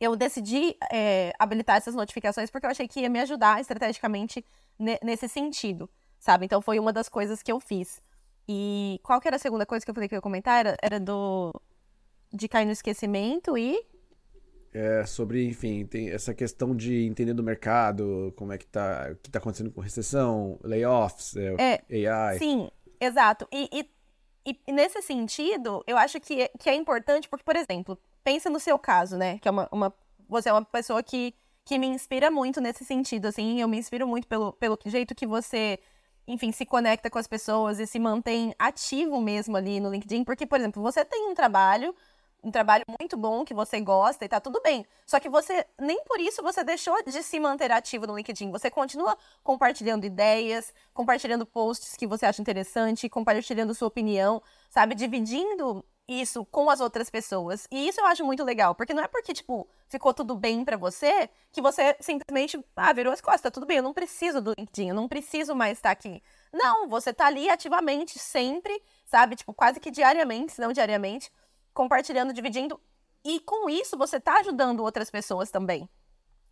[0.00, 4.44] eu decidi é, habilitar essas notificações porque eu achei que ia me ajudar estrategicamente
[5.02, 6.44] nesse sentido, sabe?
[6.46, 8.02] Então foi uma das coisas que eu fiz.
[8.48, 10.60] E qual que era a segunda coisa que eu falei que eu ia comentar?
[10.60, 11.52] Era, era do
[12.32, 13.80] de cair no esquecimento e
[14.74, 19.16] é, sobre, enfim, tem essa questão de entender do mercado, como é que tá, o
[19.16, 22.38] que tá acontecendo com recessão, layoffs, é, é, AI.
[22.40, 22.68] Sim,
[23.00, 23.46] exato.
[23.52, 23.88] E, e,
[24.44, 28.78] e, nesse sentido, eu acho que, que é importante, porque, por exemplo, pensa no seu
[28.78, 29.38] caso, né?
[29.38, 29.94] Que é uma, uma
[30.28, 33.60] você é uma pessoa que, que me inspira muito nesse sentido, assim.
[33.60, 35.78] Eu me inspiro muito pelo, pelo jeito que você,
[36.26, 40.24] enfim, se conecta com as pessoas e se mantém ativo mesmo ali no LinkedIn.
[40.24, 41.94] Porque, por exemplo, você tem um trabalho,
[42.44, 44.86] um trabalho muito bom que você gosta e tá tudo bem.
[45.06, 48.50] Só que você, nem por isso você deixou de se manter ativo no LinkedIn.
[48.50, 54.94] Você continua compartilhando ideias, compartilhando posts que você acha interessante, compartilhando sua opinião, sabe?
[54.94, 57.66] Dividindo isso com as outras pessoas.
[57.70, 60.76] E isso eu acho muito legal, porque não é porque, tipo, ficou tudo bem para
[60.76, 64.52] você que você simplesmente, ah, virou as costas, tá tudo bem, eu não preciso do
[64.58, 66.22] LinkedIn, eu não preciso mais estar aqui.
[66.52, 69.34] Não, você tá ali ativamente, sempre, sabe?
[69.34, 71.32] Tipo, quase que diariamente, se não diariamente,
[71.74, 72.80] compartilhando, dividindo.
[73.24, 75.88] E com isso você tá ajudando outras pessoas também.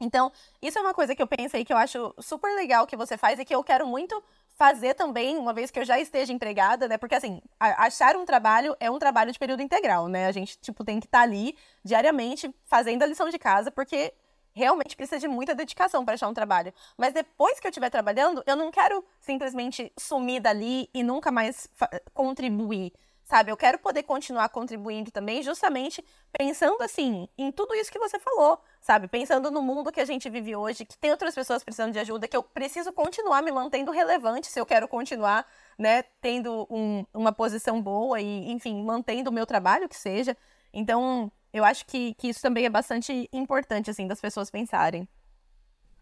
[0.00, 3.16] Então, isso é uma coisa que eu pensei que eu acho super legal que você
[3.16, 4.20] faz e que eu quero muito
[4.56, 6.98] fazer também, uma vez que eu já esteja empregada, né?
[6.98, 10.26] Porque, assim, achar um trabalho é um trabalho de período integral, né?
[10.26, 14.12] A gente, tipo, tem que estar tá ali diariamente fazendo a lição de casa, porque
[14.52, 16.72] realmente precisa de muita dedicação para achar um trabalho.
[16.96, 21.68] Mas depois que eu estiver trabalhando, eu não quero simplesmente sumir dali e nunca mais
[22.12, 22.92] contribuir
[23.32, 23.50] sabe?
[23.50, 26.04] Eu quero poder continuar contribuindo também, justamente
[26.36, 29.08] pensando assim, em tudo isso que você falou, sabe?
[29.08, 32.28] Pensando no mundo que a gente vive hoje, que tem outras pessoas precisando de ajuda,
[32.28, 35.46] que eu preciso continuar me mantendo relevante se eu quero continuar,
[35.78, 40.36] né, tendo um, uma posição boa e, enfim, mantendo o meu trabalho, que seja.
[40.70, 45.08] Então, eu acho que, que isso também é bastante importante, assim, das pessoas pensarem.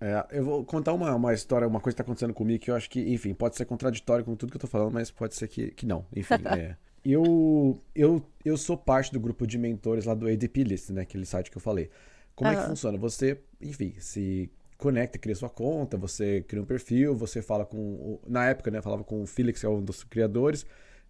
[0.00, 2.74] É, eu vou contar uma, uma história, uma coisa que está acontecendo comigo que eu
[2.74, 5.46] acho que, enfim, pode ser contraditório com tudo que eu tô falando, mas pode ser
[5.46, 6.04] que, que não.
[6.12, 10.90] Enfim, é, eu, eu, eu sou parte do grupo de mentores lá do ADP List,
[10.90, 11.02] né?
[11.02, 11.90] Aquele site que eu falei.
[12.34, 12.56] Como uhum.
[12.56, 12.98] é que funciona?
[12.98, 18.18] Você, enfim, se conecta, cria sua conta, você cria um perfil, você fala com.
[18.26, 18.82] Na época, né?
[18.82, 20.64] Falava com o Felix, que é um dos criadores.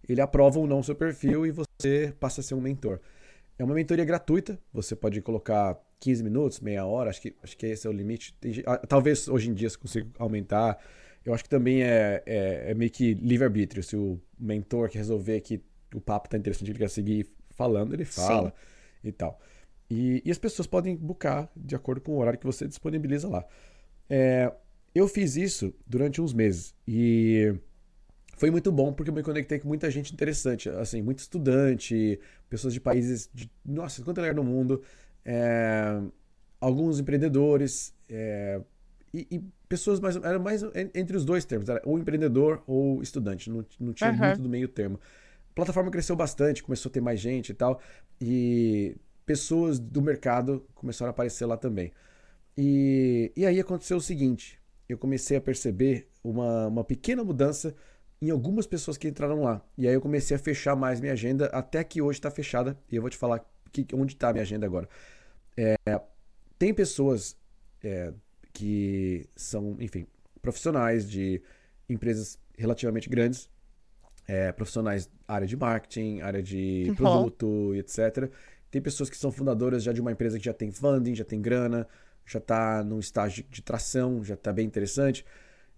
[0.07, 2.99] Ele aprova ou não o seu perfil e você passa a ser um mentor.
[3.57, 7.67] É uma mentoria gratuita, você pode colocar 15 minutos, meia hora, acho que, acho que
[7.67, 8.35] esse é o limite.
[8.65, 10.79] Ah, talvez hoje em dia você consiga aumentar.
[11.23, 13.83] Eu acho que também é, é, é meio que livre-arbítrio.
[13.83, 15.61] Se o mentor quer resolver que
[15.93, 19.09] o papo tá interessante, ele quer seguir falando, ele fala Sim.
[19.09, 19.39] e tal.
[19.89, 23.45] E, e, as pessoas podem buscar de acordo com o horário que você disponibiliza lá.
[24.09, 24.51] É,
[24.95, 27.53] eu fiz isso durante uns meses e
[28.37, 32.73] foi muito bom porque eu me conectei com muita gente interessante, assim, muito estudante, pessoas
[32.73, 34.81] de países de nossa, quanto lugar no mundo
[35.25, 36.01] é,
[36.59, 38.61] alguns empreendedores é,
[39.13, 43.49] e, e, pessoas mais era mais entre os dois termos, era ou empreendedor ou estudante,
[43.49, 44.17] não, não tinha uhum.
[44.17, 44.99] muito do meio termo.
[45.51, 47.81] A plataforma cresceu bastante, começou a ter mais gente e tal,
[48.19, 51.91] e pessoas do mercado começaram a aparecer lá também.
[52.57, 57.75] E, e aí aconteceu o seguinte: eu comecei a perceber uma, uma pequena mudança
[58.21, 59.61] em algumas pessoas que entraram lá.
[59.77, 62.95] E aí eu comecei a fechar mais minha agenda, até que hoje está fechada, e
[62.95, 64.87] eu vou te falar que, onde está a minha agenda agora.
[65.57, 65.75] É,
[66.57, 67.35] tem pessoas
[67.83, 68.13] é,
[68.53, 70.05] que são, enfim,
[70.41, 71.41] profissionais de
[71.89, 73.49] empresas relativamente grandes,
[74.27, 76.95] é, profissionais área de marketing, área de uhum.
[76.95, 78.29] produto, etc.
[78.69, 81.41] Tem pessoas que são fundadoras já de uma empresa que já tem funding, já tem
[81.41, 81.87] grana,
[82.25, 85.25] já está num estágio de tração, já está bem interessante.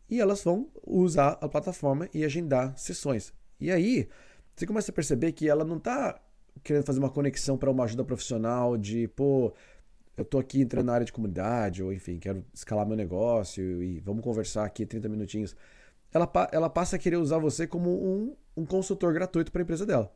[0.10, 3.34] E elas vão usar a plataforma e agendar sessões.
[3.60, 4.08] E aí,
[4.56, 6.19] você começa a perceber que ela não está
[6.63, 9.53] querendo fazer uma conexão para uma ajuda profissional de, pô,
[10.15, 13.99] eu tô aqui entrando na área de comunidade, ou enfim, quero escalar meu negócio e
[13.99, 15.56] vamos conversar aqui 30 minutinhos.
[16.13, 19.86] Ela, ela passa a querer usar você como um, um consultor gratuito para a empresa
[19.86, 20.12] dela.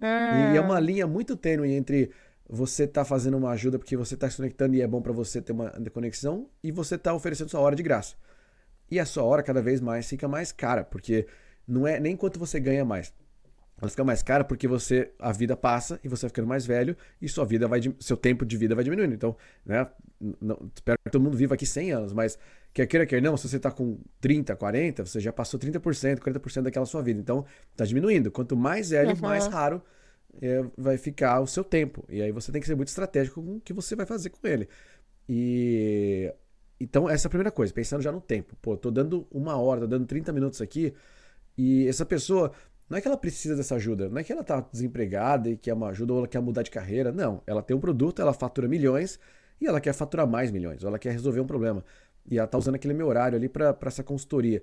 [0.00, 0.80] E é uma ah.
[0.80, 2.10] linha muito tênue entre
[2.48, 5.42] você tá fazendo uma ajuda porque você tá se conectando e é bom para você
[5.42, 8.14] ter uma conexão e você tá oferecendo sua hora de graça.
[8.90, 11.26] E a sua hora cada vez mais fica mais cara, porque
[11.66, 13.12] não é nem quanto você ganha mais
[13.80, 16.96] ela fica mais cara porque você a vida passa e você vai ficando mais velho
[17.22, 19.14] e sua vida vai seu tempo de vida vai diminuindo.
[19.14, 19.86] Então, né,
[20.40, 22.38] não, espero que todo mundo viva aqui 100 anos, mas
[22.78, 26.62] quer queira quer não, se você está com 30, 40, você já passou 30%, 40%
[26.62, 27.20] daquela sua vida.
[27.20, 28.30] Então, está diminuindo.
[28.30, 29.20] Quanto mais velho, uhum.
[29.20, 29.82] mais raro
[30.40, 32.04] é, vai ficar o seu tempo.
[32.08, 34.46] E aí você tem que ser muito estratégico com o que você vai fazer com
[34.46, 34.68] ele.
[35.28, 36.32] E
[36.80, 38.56] então essa é a primeira coisa, pensando já no tempo.
[38.62, 40.94] Pô, tô dando uma hora, tô dando 30 minutos aqui,
[41.56, 42.52] e essa pessoa
[42.88, 45.74] não é que ela precisa dessa ajuda, não é que ela está desempregada e quer
[45.74, 47.10] uma ajuda ou ela quer mudar de carreira.
[47.10, 49.18] Não, ela tem um produto, ela fatura milhões
[49.60, 51.84] e ela quer faturar mais milhões, ou ela quer resolver um problema.
[52.30, 54.62] E ela está usando aquele meu horário ali para essa consultoria.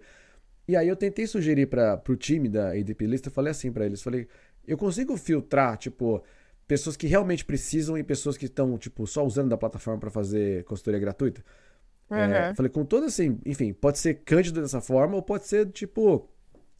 [0.67, 3.85] E aí eu tentei sugerir para o time da ADP List, eu falei assim para
[3.85, 4.27] eles, falei,
[4.67, 6.23] eu consigo filtrar, tipo,
[6.67, 10.63] pessoas que realmente precisam e pessoas que estão, tipo, só usando da plataforma para fazer
[10.63, 11.43] consultoria gratuita?
[12.09, 12.17] Uhum.
[12.17, 16.27] É, falei, com todo assim, enfim, pode ser cândido dessa forma ou pode ser, tipo,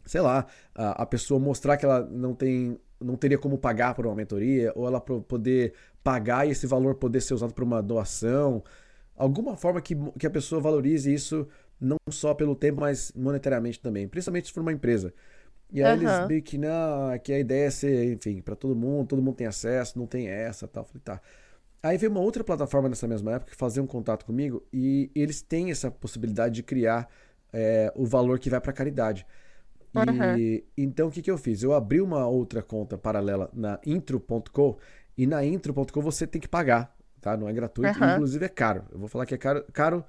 [0.03, 4.05] sei lá, a, a pessoa mostrar que ela não tem não teria como pagar por
[4.05, 8.63] uma mentoria, ou ela poder pagar e esse valor poder ser usado para uma doação,
[9.15, 11.47] alguma forma que, que a pessoa valorize isso
[11.79, 15.13] não só pelo tempo, mas monetariamente também, principalmente se for uma empresa.
[15.71, 16.03] E aí uhum.
[16.03, 19.35] eles meio que, não, que a ideia é ser, enfim, para todo mundo, todo mundo
[19.35, 20.85] tem acesso, não tem essa tal.
[20.85, 21.21] Falei, tá.
[21.81, 25.41] Aí veio uma outra plataforma nessa mesma época que fazia um contato comigo e eles
[25.41, 27.09] têm essa possibilidade de criar
[27.53, 29.25] é, o valor que vai para caridade.
[29.93, 30.37] Uhum.
[30.37, 31.63] E então o que, que eu fiz?
[31.63, 34.77] Eu abri uma outra conta paralela na intro.com
[35.17, 36.94] e na intro.com você tem que pagar,
[37.25, 37.35] tá?
[37.35, 38.13] Não é gratuito, uhum.
[38.13, 38.85] inclusive é caro.
[38.91, 40.05] Eu vou falar que é caro, caro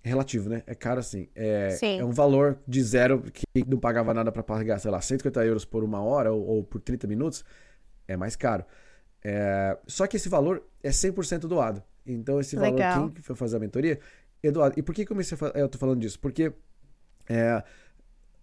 [0.00, 0.62] relativo, né?
[0.64, 1.28] É caro assim.
[1.34, 5.44] É, é um valor de zero que não pagava nada para pagar, sei lá, 150
[5.44, 7.44] euros por uma hora ou, ou por 30 minutos,
[8.06, 8.64] é mais caro.
[9.24, 11.82] É, só que esse valor é 100% doado.
[12.06, 13.10] Então esse valor, Legal.
[13.10, 13.98] quem foi fazer a mentoria,
[14.40, 14.78] é doado.
[14.78, 16.20] E por que, comecei a, eu tô falando disso?
[16.20, 16.52] Porque
[17.28, 17.60] é,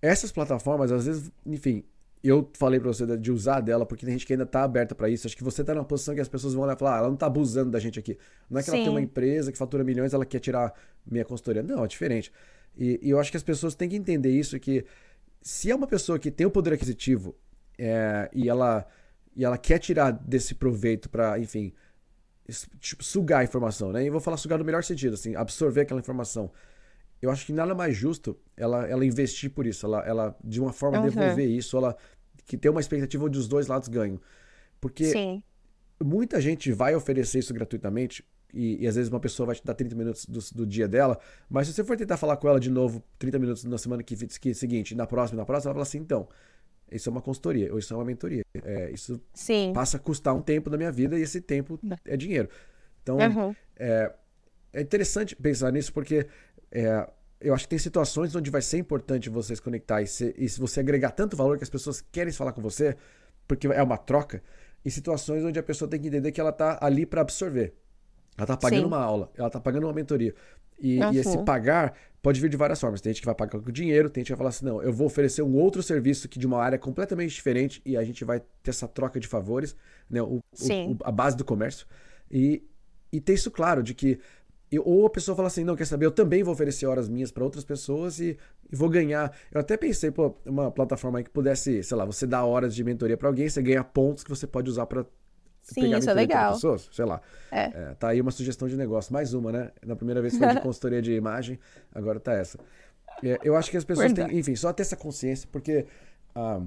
[0.02, 1.86] essas plataformas, às vezes, enfim,
[2.24, 5.10] eu falei pra você de usar dela porque tem gente que ainda tá aberta para
[5.10, 5.28] isso.
[5.28, 7.10] Acho que você tá numa posição que as pessoas vão olhar e falar, ah, ela
[7.10, 8.18] não tá abusando da gente aqui.
[8.50, 8.78] Não é que Sim.
[8.78, 10.74] ela tem uma empresa que fatura milhões, ela quer tirar
[11.06, 11.62] minha consultoria.
[11.62, 12.32] Não, é diferente.
[12.78, 14.86] E, e, eu acho que as pessoas têm que entender isso, que
[15.42, 17.36] se é uma pessoa que tem o poder aquisitivo
[17.78, 18.88] é, e, ela,
[19.36, 21.74] e ela quer tirar desse proveito para, enfim,
[22.80, 24.02] tipo, sugar a informação, né?
[24.02, 26.50] E eu vou falar sugar no melhor sentido, assim, absorver aquela informação
[27.24, 30.74] eu acho que nada mais justo ela, ela investir por isso, ela, ela de uma
[30.74, 31.06] forma uhum.
[31.06, 31.96] devolver isso, ela
[32.46, 34.20] que ter uma expectativa onde os dois lados ganham.
[34.80, 35.44] Porque Sim.
[36.02, 39.74] muita gente vai oferecer isso gratuitamente e, e, às vezes uma pessoa vai te dar
[39.74, 42.70] 30 minutos do, do, dia dela, mas se você for tentar falar com ela de
[42.70, 45.98] novo 30 minutos na semana que, que seguinte, na próxima, na próxima, ela fala assim,
[45.98, 46.28] então,
[46.92, 48.44] isso é uma consultoria, ou isso é uma mentoria.
[48.64, 49.72] É, isso Sim.
[49.74, 52.48] passa a custar um tempo da minha vida e esse tempo é dinheiro.
[53.02, 53.56] Então, uhum.
[53.76, 54.14] é,
[54.72, 56.28] é interessante pensar nisso porque
[56.72, 57.10] é,
[57.44, 60.48] eu acho que tem situações onde vai ser importante você se conectar e se, e
[60.48, 62.96] se você agregar tanto valor que as pessoas querem falar com você,
[63.48, 64.42] porque é uma troca,
[64.84, 67.74] e situações onde a pessoa tem que entender que ela está ali para absorver.
[68.38, 68.88] Ela está pagando Sim.
[68.88, 70.34] uma aula, ela está pagando uma mentoria.
[70.80, 71.14] E, uhum.
[71.14, 73.00] e, esse pagar pode vir de várias formas.
[73.00, 74.92] Tem gente que vai pagar com dinheiro, tem gente que vai falar assim: não, eu
[74.92, 78.42] vou oferecer um outro serviço que de uma área completamente diferente e a gente vai
[78.62, 79.76] ter essa troca de favores,
[80.10, 80.22] né?
[80.22, 81.86] O, o, a base do comércio.
[82.32, 82.64] E,
[83.12, 84.20] e ter isso claro, de que
[84.80, 87.44] ou a pessoa fala assim, não, quer saber, eu também vou oferecer horas minhas para
[87.44, 88.38] outras pessoas e,
[88.72, 89.36] e, vou ganhar.
[89.52, 92.84] Eu até pensei, pô, uma plataforma aí que pudesse, sei lá, você dar horas de
[92.84, 95.06] mentoria para alguém, você ganha pontos que você pode usar para
[95.62, 96.54] Sim, isso é legal.
[96.54, 97.22] Pessoas, sei lá.
[97.50, 97.62] É.
[97.64, 97.96] é.
[97.98, 99.72] Tá aí uma sugestão de negócio, mais uma, né?
[99.86, 101.58] Na primeira vez foi de consultoria de imagem,
[101.96, 102.60] agora tá essa.
[103.24, 104.30] É, eu acho que as pessoas Verdade.
[104.30, 105.86] têm, enfim, só ter essa consciência, porque
[106.36, 106.62] ah,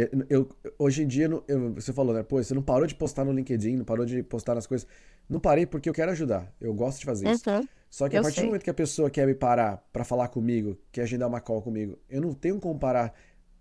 [0.00, 2.22] eu, eu, hoje em dia, eu, você falou, né?
[2.22, 4.86] Pô, você não parou de postar no LinkedIn, não parou de postar nas coisas.
[5.28, 6.52] Não parei porque eu quero ajudar.
[6.60, 7.48] Eu gosto de fazer isso.
[7.48, 7.66] Uhum.
[7.88, 8.44] Só que a partir sei.
[8.44, 11.62] do momento que a pessoa quer me parar para falar comigo, quer agendar uma call
[11.62, 13.14] comigo, eu não tenho como parar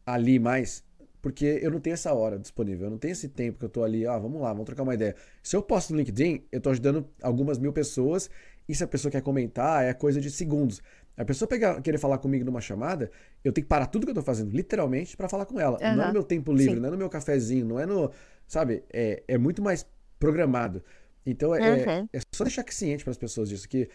[0.04, 0.84] ali mais,
[1.22, 2.88] porque eu não tenho essa hora disponível.
[2.88, 4.96] Eu não tenho esse tempo que eu tô ali, ah, vamos lá, vamos trocar uma
[4.96, 5.16] ideia.
[5.44, 8.28] Se eu posto no LinkedIn, eu tô ajudando algumas mil pessoas,
[8.68, 10.82] e se a pessoa quer comentar, é coisa de segundos.
[11.16, 13.12] A pessoa pegar, querer falar comigo numa chamada,
[13.44, 15.78] eu tenho que parar tudo que eu tô fazendo, literalmente, para falar com ela.
[15.82, 15.96] Uhum.
[15.96, 16.80] Não é no meu tempo livre, Sim.
[16.80, 18.12] não é no meu cafezinho, não é no.
[18.48, 18.84] Sabe?
[18.92, 19.86] É, é muito mais
[20.20, 20.84] programado.
[21.26, 22.10] Então é, uhum.
[22.12, 23.90] é, é só deixar ciente para as pessoas disso, que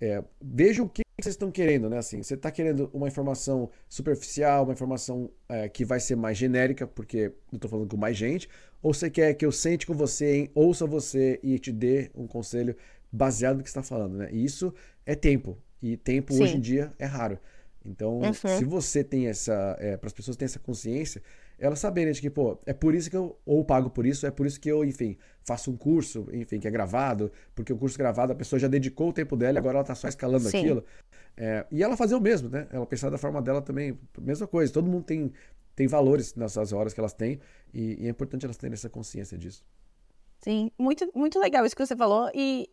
[0.00, 1.98] é, vejam o que vocês estão querendo, né?
[1.98, 6.86] Assim, você está querendo uma informação superficial, uma informação é, que vai ser mais genérica,
[6.86, 8.48] porque eu estou falando com mais gente,
[8.82, 12.26] ou você quer que eu sente com você, hein, ouça você e te dê um
[12.26, 12.74] conselho
[13.12, 14.28] baseado no que está falando, né?
[14.32, 14.72] E isso
[15.04, 15.58] é tempo.
[15.82, 16.42] E tempo Sim.
[16.42, 17.38] hoje em dia é raro.
[17.84, 18.32] Então, uhum.
[18.34, 19.76] se você tem essa.
[19.78, 21.22] É, para as pessoas terem essa consciência,
[21.58, 24.30] elas saberem de que, pô, é por isso que eu ou pago por isso, é
[24.30, 27.96] por isso que eu, enfim, faço um curso, enfim, que é gravado, porque o curso
[27.98, 30.58] gravado a pessoa já dedicou o tempo dela e agora ela tá só escalando Sim.
[30.58, 30.84] aquilo.
[31.36, 32.66] É, e ela fazer o mesmo, né?
[32.70, 34.72] Ela pensar da forma dela também, mesma coisa.
[34.72, 35.32] Todo mundo tem,
[35.74, 37.40] tem valores nessas horas que elas têm
[37.72, 39.64] e, e é importante elas terem essa consciência disso.
[40.38, 42.30] Sim, muito, muito legal isso que você falou.
[42.34, 42.70] E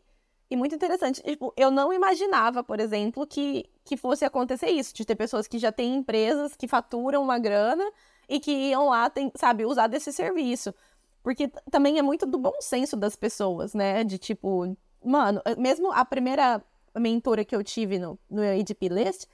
[0.49, 1.21] e muito interessante.
[1.21, 5.60] Tipo, eu não imaginava, por exemplo, que, que fosse acontecer isso, de ter pessoas que
[5.60, 7.83] já têm empresas que faturam uma grana
[8.29, 10.73] e que iam lá, tem, sabe, usar desse serviço.
[11.21, 14.03] Porque também é muito do bom senso das pessoas, né?
[14.03, 16.63] De tipo, mano, eh, mesmo a primeira
[16.97, 19.25] mentora que eu tive no, no ADP List,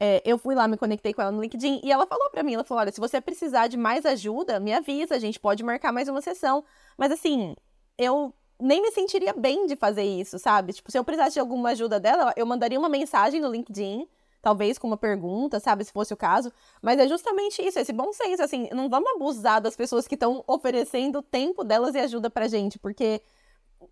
[0.00, 2.54] é, eu fui lá, me conectei com ela no LinkedIn e ela falou para mim,
[2.54, 5.92] ela falou, olha, se você precisar de mais ajuda, me avisa, a gente pode marcar
[5.92, 6.64] mais uma sessão.
[6.96, 7.56] Mas assim,
[7.96, 10.72] eu nem me sentiria bem de fazer isso, sabe?
[10.72, 14.08] Tipo, se eu precisasse de alguma ajuda dela, eu mandaria uma mensagem no LinkedIn,
[14.42, 15.84] talvez com uma pergunta, sabe?
[15.84, 16.52] Se fosse o caso.
[16.82, 20.42] Mas é justamente isso, esse bom senso, assim, não vamos abusar das pessoas que estão
[20.46, 23.22] oferecendo o tempo delas e ajuda pra gente, porque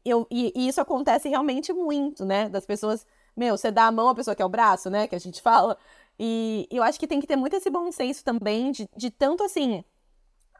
[0.04, 2.48] eu, e, e, isso acontece realmente muito, né?
[2.48, 5.06] Das pessoas, meu, você dá a mão à pessoa que é o braço, né?
[5.06, 5.76] Que a gente fala.
[6.18, 9.44] E eu acho que tem que ter muito esse bom senso também, de, de tanto
[9.44, 9.84] assim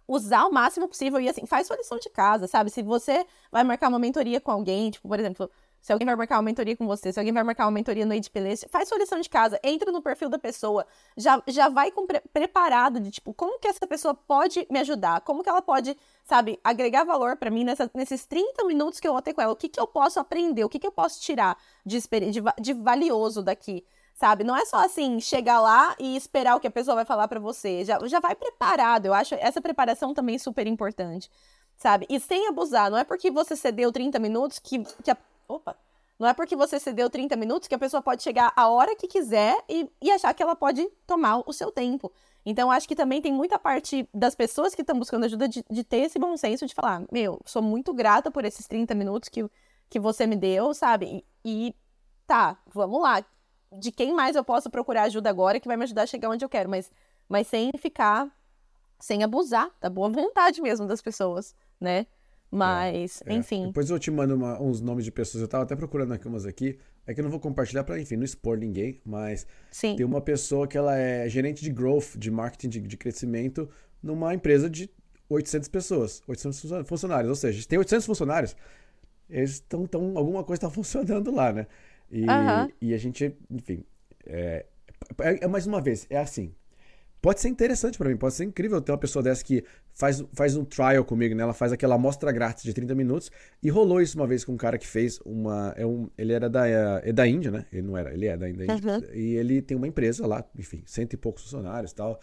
[0.09, 2.71] usar o máximo possível e assim, faz sua lição de casa, sabe?
[2.71, 5.51] Se você vai marcar uma mentoria com alguém, tipo, por exemplo,
[5.87, 8.13] se alguém vai marcar uma mentoria com você, se alguém vai marcar uma mentoria no
[8.13, 10.85] Edplist, faz sua lição de casa, entra no perfil da pessoa,
[11.17, 15.21] já, já vai pre preparado de tipo, como que essa pessoa pode me ajudar?
[15.21, 19.13] Como que ela pode, sabe, agregar valor para mim nessa, nesses 30 minutos que eu
[19.13, 19.53] vou ter com ela?
[19.53, 20.65] O que que eu posso aprender?
[20.65, 23.85] O que que eu posso tirar de, de, de valioso daqui?
[24.17, 24.43] Sabe?
[24.43, 27.39] Não é só assim, chegar lá e esperar o que a pessoa vai falar para
[27.39, 27.85] você.
[27.85, 29.07] Já, já vai preparado.
[29.07, 31.31] Eu acho essa preparação também super importante,
[31.77, 32.07] sabe?
[32.09, 32.91] E sem abusar.
[32.91, 35.17] Não é porque você cedeu 30 minutos que, que a...
[35.47, 35.77] Opa!
[36.19, 39.07] Não é porque você cedeu 30 minutos que a pessoa pode chegar a hora que
[39.07, 42.11] quiser e, e achar que ela pode tomar o seu tempo.
[42.45, 45.85] Então, acho que também tem muita parte das pessoas que estão buscando ajuda de, de,
[45.85, 49.45] ter esse bom senso de falar: meu, sou muito grata por esses 30 minutos que,
[49.91, 51.23] que você me deu, sabe?
[51.45, 51.75] E, e
[52.27, 53.23] tá, vamos lá
[53.73, 56.45] de quem mais eu posso procurar ajuda agora que vai me ajudar a chegar onde
[56.45, 56.91] eu quero, mas,
[57.29, 58.29] mas sem ficar,
[58.99, 62.07] sem abusar da boa vontade mesmo das pessoas, né?
[62.51, 63.37] Mas, é, é.
[63.37, 63.67] enfim.
[63.67, 65.43] Depois eu te mando uma, uns nomes de pessoas.
[65.43, 66.79] Eu tava até procurando aqui umas aqui.
[67.07, 69.01] É que eu não vou compartilhar para, enfim, não expor ninguém.
[69.05, 69.97] Mas Sim.
[69.97, 73.69] tem uma pessoa que ela é gerente de growth, de marketing, de, de crescimento,
[74.03, 74.89] numa empresa de
[75.29, 77.29] 800 pessoas, 800 funcionários.
[77.29, 78.57] Ou seja, tem 800 funcionários,
[79.29, 81.67] eles estão, tão, alguma coisa está funcionando lá, né?
[82.11, 82.69] E, uhum.
[82.81, 83.85] e a gente, enfim,
[84.25, 84.67] é,
[85.21, 86.55] é, é, mais uma vez, é assim.
[87.21, 90.55] Pode ser interessante para mim, pode ser incrível ter uma pessoa dessa que faz, faz
[90.55, 91.43] um trial comigo, né?
[91.43, 93.33] Ela faz aquela amostra grátis de 30 minutos.
[93.61, 95.75] E rolou isso uma vez com um cara que fez uma.
[95.77, 97.67] É um, ele era da, é da Índia, né?
[97.73, 98.67] Ele não era, ele é da Índia.
[98.71, 99.15] Uhum.
[99.15, 102.21] E ele tem uma empresa lá, enfim, cento e poucos funcionários e tal.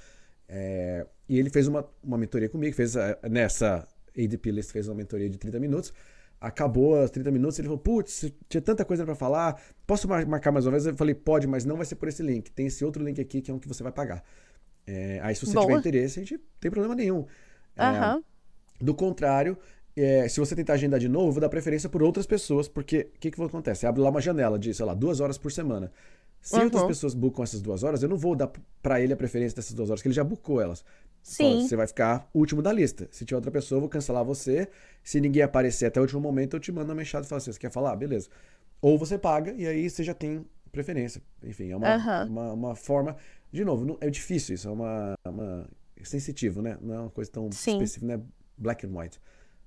[0.48, 3.86] É, e ele fez uma, uma mentoria comigo, fez a, nessa
[4.18, 5.94] ADP List, fez uma mentoria de 30 minutos.
[6.44, 10.66] Acabou os 30 minutos, ele falou: Putz, tinha tanta coisa para falar, posso marcar mais
[10.66, 10.86] uma vez?
[10.86, 12.52] Eu falei: Pode, mas não vai ser por esse link.
[12.52, 14.22] Tem esse outro link aqui que é um que você vai pagar.
[14.86, 15.66] É, aí, se você Boa.
[15.66, 17.26] tiver interesse, a gente não tem problema nenhum.
[17.78, 17.86] É,
[18.82, 19.58] Do contrário,
[19.96, 23.10] é, se você tentar agendar de novo, eu vou dar preferência por outras pessoas, porque
[23.16, 23.88] o que, que acontece?
[23.88, 25.94] Abre lá uma janela de, sei lá, duas horas por semana.
[26.42, 26.64] Se uhum.
[26.66, 29.74] outras pessoas bucam essas duas horas, eu não vou dar para ele a preferência dessas
[29.74, 30.84] duas horas, que ele já bucou elas.
[31.24, 31.66] Sim.
[31.66, 33.08] você vai ficar último da lista.
[33.10, 34.68] Se tiver outra pessoa, eu vou cancelar você.
[35.02, 37.52] Se ninguém aparecer até o último momento, eu te mando uma mensagem e falo assim:
[37.54, 37.96] você quer falar?
[37.96, 38.28] Beleza.
[38.82, 41.22] Ou você paga e aí você já tem preferência.
[41.42, 42.28] Enfim, é uma, uhum.
[42.28, 43.16] uma, uma, forma.
[43.52, 45.70] De novo, não, é difícil isso, é uma, uma.
[45.96, 46.78] É sensitivo, né?
[46.82, 47.74] Não é uma coisa tão Sim.
[47.74, 48.22] específica, não é
[48.58, 49.22] black and white.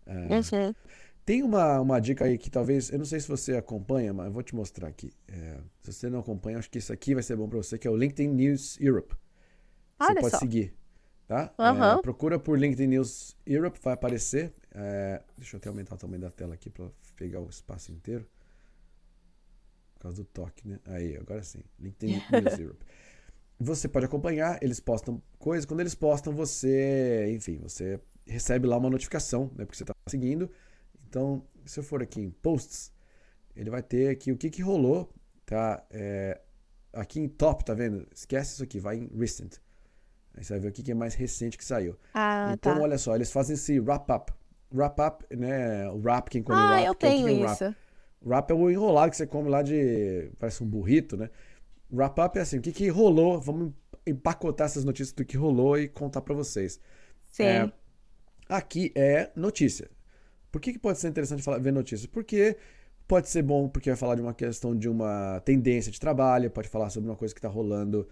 [0.04, 0.74] É, uhum.
[1.24, 4.32] Tem uma, uma dica aí que talvez, eu não sei se você acompanha, mas eu
[4.32, 5.12] vou te mostrar aqui.
[5.26, 7.88] É, se você não acompanha, acho que isso aqui vai ser bom para você, que
[7.88, 9.14] é o LinkedIn News Europe.
[9.98, 10.38] Você Olha pode só.
[10.38, 10.72] seguir,
[11.26, 11.52] tá?
[11.58, 11.98] Uhum.
[11.98, 14.52] É, procura por LinkedIn News Europe, vai aparecer.
[14.72, 18.26] É, deixa eu até aumentar o tamanho da tela aqui para pegar o espaço inteiro.
[19.94, 20.78] Por causa do toque, né?
[20.84, 21.62] Aí, agora sim.
[21.80, 22.86] LinkedIn News Europe.
[23.58, 25.64] Você pode acompanhar, eles postam coisas.
[25.64, 29.64] Quando eles postam, você, enfim, você recebe lá uma notificação, né?
[29.64, 30.50] Porque você está seguindo.
[31.08, 32.92] Então, se eu for aqui em posts,
[33.54, 35.10] ele vai ter aqui o que, que rolou,
[35.46, 35.84] tá?
[35.90, 36.40] É,
[36.92, 38.06] aqui em top, tá vendo?
[38.14, 39.56] Esquece isso aqui, vai em recent.
[40.36, 41.96] Aí você vai ver o que, é mais recente que saiu.
[42.12, 42.82] Ah, então, tá.
[42.82, 44.32] olha só, eles fazem esse wrap-up.
[44.74, 45.88] Wrap-up, né?
[45.90, 46.86] O wrap, quem come ah, wrap.
[46.86, 47.64] eu tenho é um isso.
[47.64, 47.76] Wrap.
[48.26, 50.30] wrap é o enrolado que você come lá de...
[50.38, 51.30] parece um burrito, né?
[51.90, 53.72] Wrap-up é assim, o que, que rolou, vamos
[54.06, 56.80] empacotar essas notícias do que rolou e contar para vocês.
[57.30, 57.44] Sim.
[57.44, 57.72] É,
[58.48, 59.90] aqui é notícia.
[60.52, 62.06] Por que, que pode ser interessante falar, ver notícias?
[62.06, 62.56] Porque
[63.06, 66.68] pode ser bom porque vai falar de uma questão de uma tendência de trabalho, pode
[66.68, 68.08] falar sobre uma coisa que está rolando,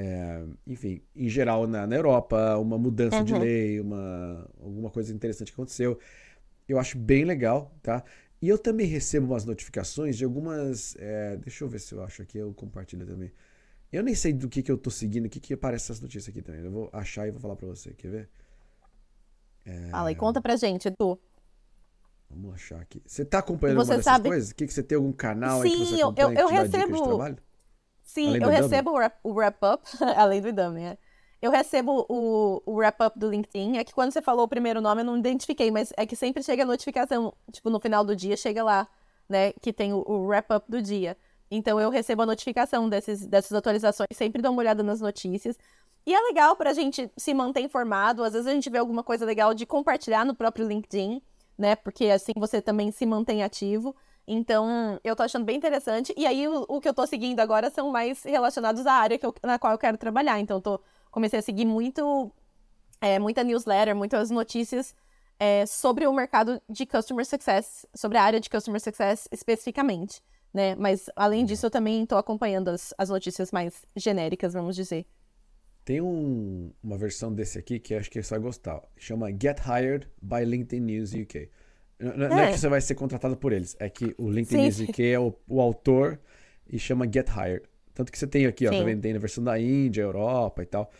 [0.00, 3.24] é, enfim, em geral na, na Europa, uma mudança uhum.
[3.24, 5.98] de lei, uma, alguma coisa interessante que aconteceu.
[6.68, 8.04] Eu acho bem legal, tá?
[8.40, 10.94] E eu também recebo umas notificações de algumas.
[11.00, 13.32] É, deixa eu ver se eu acho aqui, eu compartilho também.
[13.90, 16.28] Eu nem sei do que, que eu tô seguindo, o que, que aparece essas notícias
[16.28, 16.60] aqui também.
[16.62, 18.28] Eu vou achar e vou falar pra você, quer ver?
[19.66, 19.90] É...
[19.90, 21.18] Fala e conta pra gente, Edu.
[22.30, 23.02] Vamos achar aqui.
[23.04, 24.28] Você está acompanhando você alguma dessas sabe...
[24.28, 24.50] coisas?
[24.50, 26.62] O que, que você tem algum canal Sim, aí que você acompanha eu, eu, eu
[26.62, 27.47] recebo.
[28.08, 28.92] Sim, eu recebo
[29.22, 29.84] o wrap-up,
[30.16, 30.98] além do dummy, é.
[31.42, 33.76] Eu recebo o, o wrap-up do LinkedIn.
[33.76, 36.42] É que quando você falou o primeiro nome, eu não identifiquei, mas é que sempre
[36.42, 38.88] chega a notificação, tipo, no final do dia, chega lá,
[39.28, 41.18] né, que tem o, o wrap-up do dia.
[41.50, 45.56] Então eu recebo a notificação desses, dessas atualizações, sempre dou uma olhada nas notícias.
[46.06, 48.24] E é legal pra gente se manter informado.
[48.24, 51.22] Às vezes a gente vê alguma coisa legal de compartilhar no próprio LinkedIn
[51.58, 51.74] né?
[51.74, 53.94] Porque assim você também se mantém ativo.
[54.30, 56.12] Então, eu tô achando bem interessante.
[56.16, 59.24] E aí, o, o que eu tô seguindo agora são mais relacionados à área que
[59.24, 60.38] eu, na qual eu quero trabalhar.
[60.38, 62.30] Então, eu tô, comecei a seguir muito,
[63.00, 64.94] é, muita newsletter, muitas notícias
[65.38, 70.20] é, sobre o mercado de Customer Success, sobre a área de Customer Success especificamente,
[70.52, 70.74] né?
[70.74, 75.06] Mas, além disso, eu também tô acompanhando as, as notícias mais genéricas, vamos dizer.
[75.84, 78.82] Tem um, uma versão desse aqui que acho que você vai gostar.
[78.98, 81.50] Chama Get Hired by LinkedIn News UK.
[81.98, 82.28] Não, é.
[82.28, 85.18] não é que você vai ser contratado por eles, é que o LinkedIn UK é
[85.18, 86.18] o, o, autor
[86.70, 87.62] e chama Get Hired.
[87.92, 89.00] Tanto que você tem aqui, ó, tá vendo?
[89.00, 90.90] Tem a versão da Índia, Europa e tal.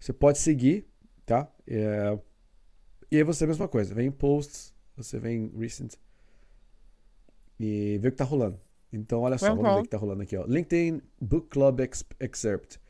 [0.00, 0.84] Você pode seguir,
[1.24, 1.48] tá?
[1.66, 2.18] É...
[3.10, 3.94] E aí você a mesma coisa.
[3.94, 5.94] Vem em posts, você vem em recent
[7.58, 8.60] e vê o que tá rolando.
[8.92, 9.56] Então, olha só, uhum.
[9.56, 10.44] vamos ver o que tá rolando aqui, ó.
[10.46, 11.80] LinkedIn Book Club
[12.20, 12.80] Excerpt.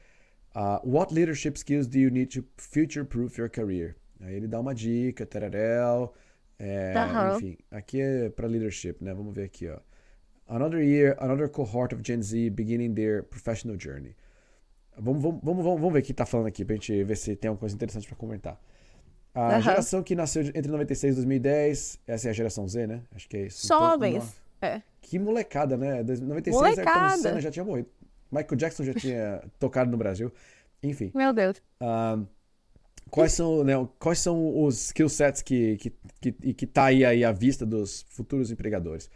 [0.55, 3.97] Uh, what leadership skills do you need to future-proof your career?
[4.21, 6.15] Aí ele dá uma dica, tararel.
[6.59, 7.37] É, uhum.
[7.37, 9.15] Enfim, aqui é para leadership, né?
[9.15, 9.79] Vamos ver aqui, ó.
[10.49, 14.17] Another year, another cohort of Gen Z beginning their professional journey.
[14.97, 17.49] Vamos, vamos, vamos, vamos ver o que tá falando aqui pra gente ver se tem
[17.49, 18.61] alguma coisa interessante para comentar.
[19.35, 19.63] A uhum.
[19.63, 23.03] geração que nasceu entre 96 e 2010, essa é a geração Z, né?
[23.15, 23.69] Acho que é isso.
[23.69, 24.41] Jovens.
[24.57, 24.83] Então, é.
[25.01, 26.03] Que molecada, né?
[26.03, 27.01] 96 molecada.
[27.01, 27.89] Ayrton Senna já tinha morrido.
[28.33, 30.33] Michael Jackson já tinha tocado no Brasil.
[30.83, 31.13] Enfim.
[31.15, 31.59] Meu Deus.
[31.81, 32.27] Uh,
[33.11, 37.25] quais são, né, quais são os skill sets que, que, que, que tá aí, aí
[37.25, 39.11] à vista dos futuros empregadores?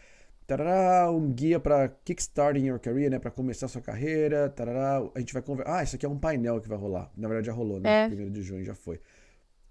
[0.46, 4.48] Tarará, um guia para kickstarting your career, né, para começar sua carreira.
[4.50, 5.78] Tarará, a gente vai conversar.
[5.78, 7.10] Ah, isso aqui é um painel que vai rolar.
[7.16, 8.04] Na verdade já rolou, né?
[8.04, 8.06] É.
[8.08, 9.00] Primeiro de junho já foi.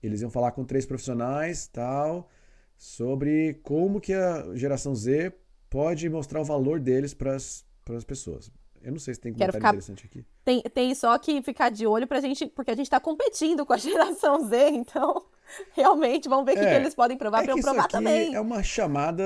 [0.01, 2.30] Eles iam falar com três profissionais, tal,
[2.76, 5.34] sobre como que a geração Z
[5.69, 7.65] pode mostrar o valor deles para as
[8.07, 8.51] pessoas.
[8.84, 9.69] Eu não sei se tem comentário ficar...
[9.69, 10.25] interessante aqui.
[10.43, 13.73] Tem, tem só que ficar de olho pra gente, porque a gente tá competindo com
[13.73, 15.25] a geração Z, então
[15.73, 18.34] Realmente, vamos ver o é, que, que, eles podem provar é para eu provar também.
[18.34, 19.23] É uma chamada,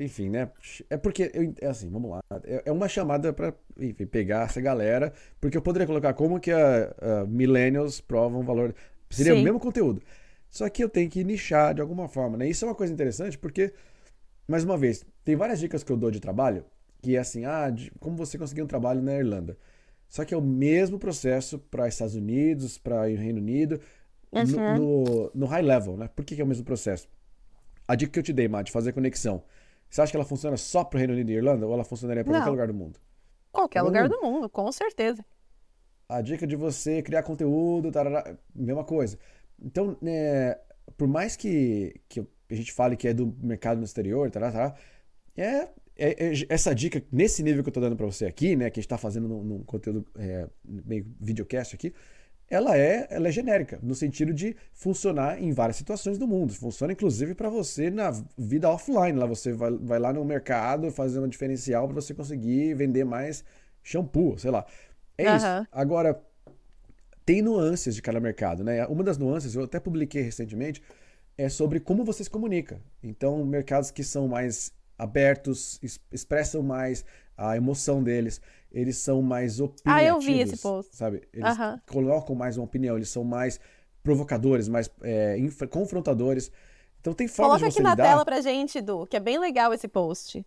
[0.00, 0.50] enfim, né?
[0.88, 2.20] É porque, é assim, vamos lá.
[2.44, 6.50] É, é uma chamada para, enfim, pegar essa galera, porque eu poderia colocar como que
[6.50, 8.74] a, a millennials provam valor.
[9.10, 9.40] Seria Sim.
[9.40, 10.02] o mesmo conteúdo.
[10.50, 12.48] Só que eu tenho que nichar de alguma forma, né?
[12.48, 13.72] Isso é uma coisa interessante porque,
[14.46, 16.64] mais uma vez, tem várias dicas que eu dou de trabalho,
[17.02, 19.58] que é assim, ah, de, como você conseguir um trabalho na Irlanda.
[20.08, 23.80] Só que é o mesmo processo para Estados Unidos, para o Reino Unido,
[24.30, 24.44] uhum.
[24.44, 26.08] no, no, no, high level, né?
[26.14, 27.08] Por que, que, é o mesmo processo?
[27.88, 29.42] A dica que eu te dei, Matt, de fazer conexão.
[29.90, 32.24] Você acha que ela funciona só para o Reino Unido e Irlanda ou ela funcionaria
[32.24, 33.00] para qualquer lugar do mundo?
[33.50, 35.24] Qualquer lugar do mundo, com certeza.
[36.08, 39.18] A dica de você criar conteúdo, tarará, mesma coisa.
[39.60, 40.58] Então, é,
[40.96, 44.74] por mais que, que a gente fale que é do mercado no exterior, tarará, tarará,
[45.36, 45.68] é,
[46.48, 48.86] essa dica, nesse nível que eu estou dando para você aqui, né, que a gente
[48.86, 51.92] está fazendo num, num conteúdo é, meio videocast aqui,
[52.50, 56.52] ela é, ela é genérica, no sentido de funcionar em várias situações do mundo.
[56.52, 59.18] Funciona inclusive para você na vida offline.
[59.18, 63.42] Lá você vai, vai lá no mercado fazer um diferencial para você conseguir vender mais
[63.82, 64.66] shampoo, sei lá.
[65.16, 65.36] É uhum.
[65.36, 65.46] isso.
[65.72, 66.22] Agora,
[67.24, 68.84] tem nuances de cada mercado, né?
[68.86, 70.82] Uma das nuances, eu até publiquei recentemente,
[71.38, 72.82] é sobre como você se comunica.
[73.02, 74.72] Então, mercados que são mais
[75.02, 75.80] abertos,
[76.10, 77.04] expressam mais
[77.36, 78.40] a emoção deles,
[78.70, 79.92] eles são mais opinativos.
[79.92, 80.94] Ah, eu vi esse post.
[80.94, 81.22] Sabe?
[81.32, 83.58] Eles colocam mais uma opinião, eles são mais
[84.02, 85.36] provocadores, mais é,
[85.68, 86.50] confrontadores.
[87.00, 89.38] Então tem formas Coloca de você aqui na tela pra gente, Du, que é bem
[89.38, 90.44] legal esse post.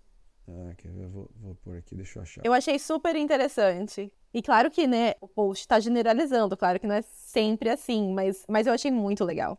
[0.48, 2.42] Ah, eu vou, vou pôr aqui, deixa eu achar.
[2.46, 4.12] Eu achei super interessante.
[4.34, 8.44] E claro que, né, o post tá generalizando, claro que não é sempre assim, mas,
[8.48, 9.58] mas eu achei muito legal.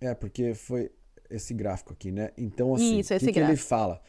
[0.00, 0.90] É, porque foi
[1.28, 2.30] esse gráfico aqui, né?
[2.36, 4.00] Então, assim, o que, que ele fala?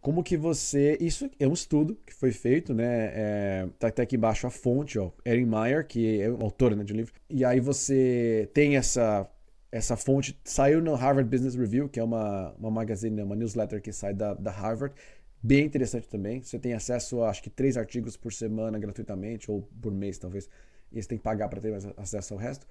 [0.00, 0.96] Como que você.
[1.00, 3.10] Isso é um estudo que foi feito, né?
[3.14, 5.10] É, tá até aqui embaixo a fonte, ó.
[5.24, 7.12] Erin Meyer, que é autora né, de um livro.
[7.28, 9.28] E aí você tem essa.
[9.70, 13.82] Essa fonte saiu no Harvard Business Review, que é uma, uma magazine, né, uma newsletter
[13.82, 14.94] que sai da, da Harvard.
[15.42, 16.40] Bem interessante também.
[16.42, 20.48] Você tem acesso a acho que três artigos por semana gratuitamente, ou por mês, talvez.
[20.92, 22.66] E você tem que pagar para ter acesso ao resto.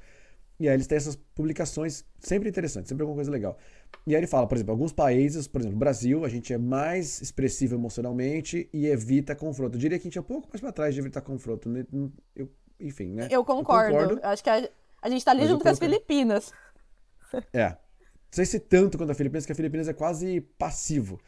[0.60, 3.58] E aí eles têm essas publicações sempre interessantes, sempre alguma coisa legal.
[4.08, 7.22] E aí ele fala, por exemplo, alguns países, por exemplo, Brasil, a gente é mais
[7.22, 9.76] expressivo emocionalmente e evita confronto.
[9.76, 11.68] Eu diria que a gente é um pouco mais para trás de evitar confronto.
[11.68, 11.86] Né?
[12.36, 12.50] Eu,
[12.80, 13.28] enfim, né?
[13.30, 13.94] Eu concordo.
[13.94, 14.70] Eu concordo Acho que a,
[15.02, 16.52] a gente tá ali junto com as Filipinas.
[17.52, 17.70] É.
[17.70, 17.78] Não
[18.32, 21.20] sei se tanto quanto a Filipinas, porque a Filipinas é quase passivo.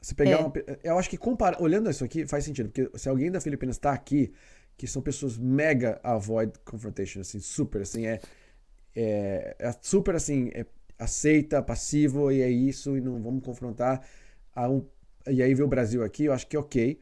[0.00, 0.36] Se pegar é.
[0.36, 0.52] uma.
[0.82, 3.92] Eu acho que compara, olhando isso aqui faz sentido, porque se alguém da Filipinas está
[3.92, 4.32] aqui,
[4.76, 8.20] que são pessoas mega avoid confrontation, assim, super, assim, é
[8.94, 10.66] é, é super assim, é,
[10.98, 14.04] aceita, passivo, e é isso, e não vamos confrontar.
[14.56, 14.84] Um,
[15.26, 17.00] e aí vê o Brasil aqui, eu acho que é ok.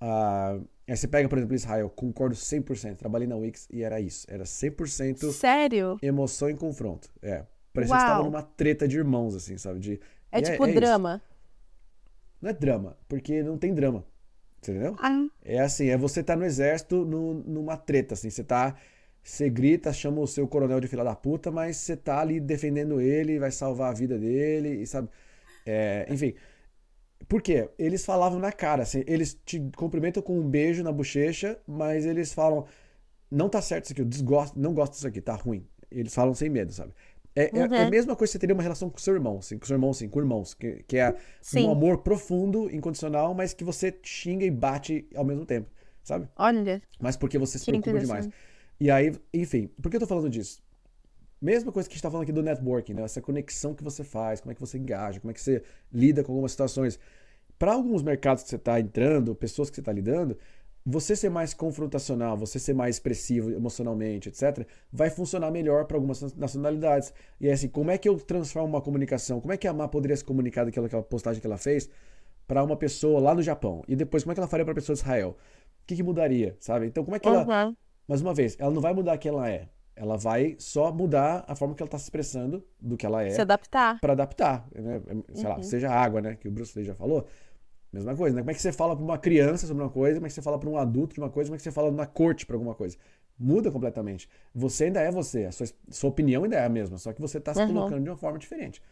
[0.00, 2.96] Uh, aí você pega, por exemplo, Israel, concordo 100%.
[2.96, 4.26] Trabalhei na Wix e era isso.
[4.28, 5.98] Era 100% Sério?
[6.02, 7.08] emoção e confronto.
[7.22, 7.44] É.
[7.72, 8.04] Parecia Uau.
[8.04, 9.80] que estava numa treta de irmãos, assim, sabe?
[9.80, 11.16] De, é, é tipo é drama.
[11.16, 11.32] Isso.
[12.42, 14.04] Não é drama, porque não tem drama.
[14.58, 14.94] Entendeu?
[14.98, 15.26] Ah.
[15.44, 18.30] É assim, é você tá no exército no, numa treta, assim.
[18.30, 18.76] Você tá
[19.22, 23.00] você grita, chama o seu coronel de filha da puta, mas você tá ali defendendo
[23.00, 25.08] ele, vai salvar a vida dele, e sabe?
[25.64, 26.34] É, enfim.
[27.28, 27.68] Por quê?
[27.78, 32.32] Eles falavam na cara, assim, eles te cumprimentam com um beijo na bochecha, mas eles
[32.32, 32.66] falam,
[33.30, 35.64] não tá certo isso aqui, eu desgosto, não gosto disso aqui, tá ruim.
[35.90, 36.92] Eles falam sem medo, sabe?
[37.34, 37.74] É, uhum.
[37.74, 39.64] é, é, a mesma coisa que você teria uma relação com seu irmão, assim, com
[39.64, 41.66] seu irmão, assim, com irmãos, que, que é Sim.
[41.66, 45.70] um amor profundo, incondicional, mas que você xinga e bate ao mesmo tempo,
[46.02, 46.28] sabe?
[46.36, 46.82] Olha.
[47.00, 48.28] Mas porque você se preocupa demais.
[48.80, 50.62] E aí, enfim, por que eu tô falando disso?
[51.40, 53.02] Mesma coisa que a gente tá falando aqui do networking, né?
[53.02, 55.62] Essa conexão que você faz, como é que você engaja, como é que você
[55.92, 56.98] lida com algumas situações.
[57.58, 60.36] Para alguns mercados que você está entrando, pessoas que você está lidando,
[60.84, 66.34] você ser mais confrontacional, você ser mais expressivo emocionalmente, etc., vai funcionar melhor para algumas
[66.34, 67.14] nacionalidades.
[67.40, 69.40] E é assim, como é que eu transformo uma comunicação?
[69.40, 71.88] Como é que a Má poderia se comunicar daquela postagem que ela fez
[72.48, 73.84] para uma pessoa lá no Japão?
[73.86, 75.36] E depois, como é que ela faria para pessoa de Israel?
[75.82, 76.86] O que, que, mudaria, sabe?
[76.86, 77.76] Então, como é que uhum.
[78.12, 79.68] Mais uma vez, ela não vai mudar quem ela é.
[79.96, 83.30] Ela vai só mudar a forma que ela está se expressando do que ela é.
[83.30, 83.98] Se adaptar.
[84.00, 84.68] Para adaptar.
[84.74, 85.00] Né?
[85.32, 85.50] Sei uhum.
[85.50, 86.36] lá, seja água, né?
[86.36, 87.26] Que o Bruce Lee já falou.
[87.90, 88.42] Mesma coisa, né?
[88.42, 90.42] Como é que você fala para uma criança sobre uma coisa, como é que você
[90.42, 92.54] fala para um adulto de uma coisa, como é que você fala na corte para
[92.54, 92.98] alguma coisa.
[93.38, 94.28] Muda completamente.
[94.54, 97.38] Você ainda é você, a sua, sua opinião ainda é a mesma, só que você
[97.38, 97.68] está se uhum.
[97.68, 98.82] colocando de uma forma diferente.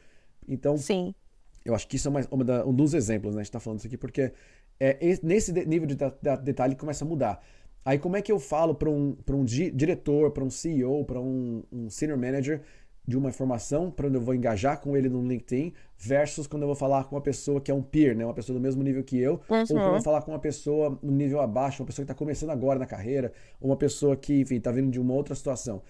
[0.49, 1.15] Então, Sim.
[1.63, 3.41] eu acho que isso é uma da, um dos exemplos, né?
[3.41, 4.33] A gente está falando isso aqui porque
[4.79, 7.43] é nesse nível de, de detalhe que começa a mudar.
[7.85, 11.63] Aí como é que eu falo para um, um diretor, para um CEO, para um,
[11.73, 12.63] um senior manager
[13.07, 16.69] de uma informação, para onde eu vou engajar com ele no LinkedIn, versus quando eu
[16.69, 18.25] vou falar com uma pessoa que é um peer, né?
[18.25, 19.61] uma pessoa do mesmo nível que eu, uhum.
[19.61, 22.19] ou quando eu vou falar com uma pessoa no nível abaixo, uma pessoa que está
[22.19, 25.83] começando agora na carreira, ou uma pessoa que, enfim, está vindo de uma outra situação.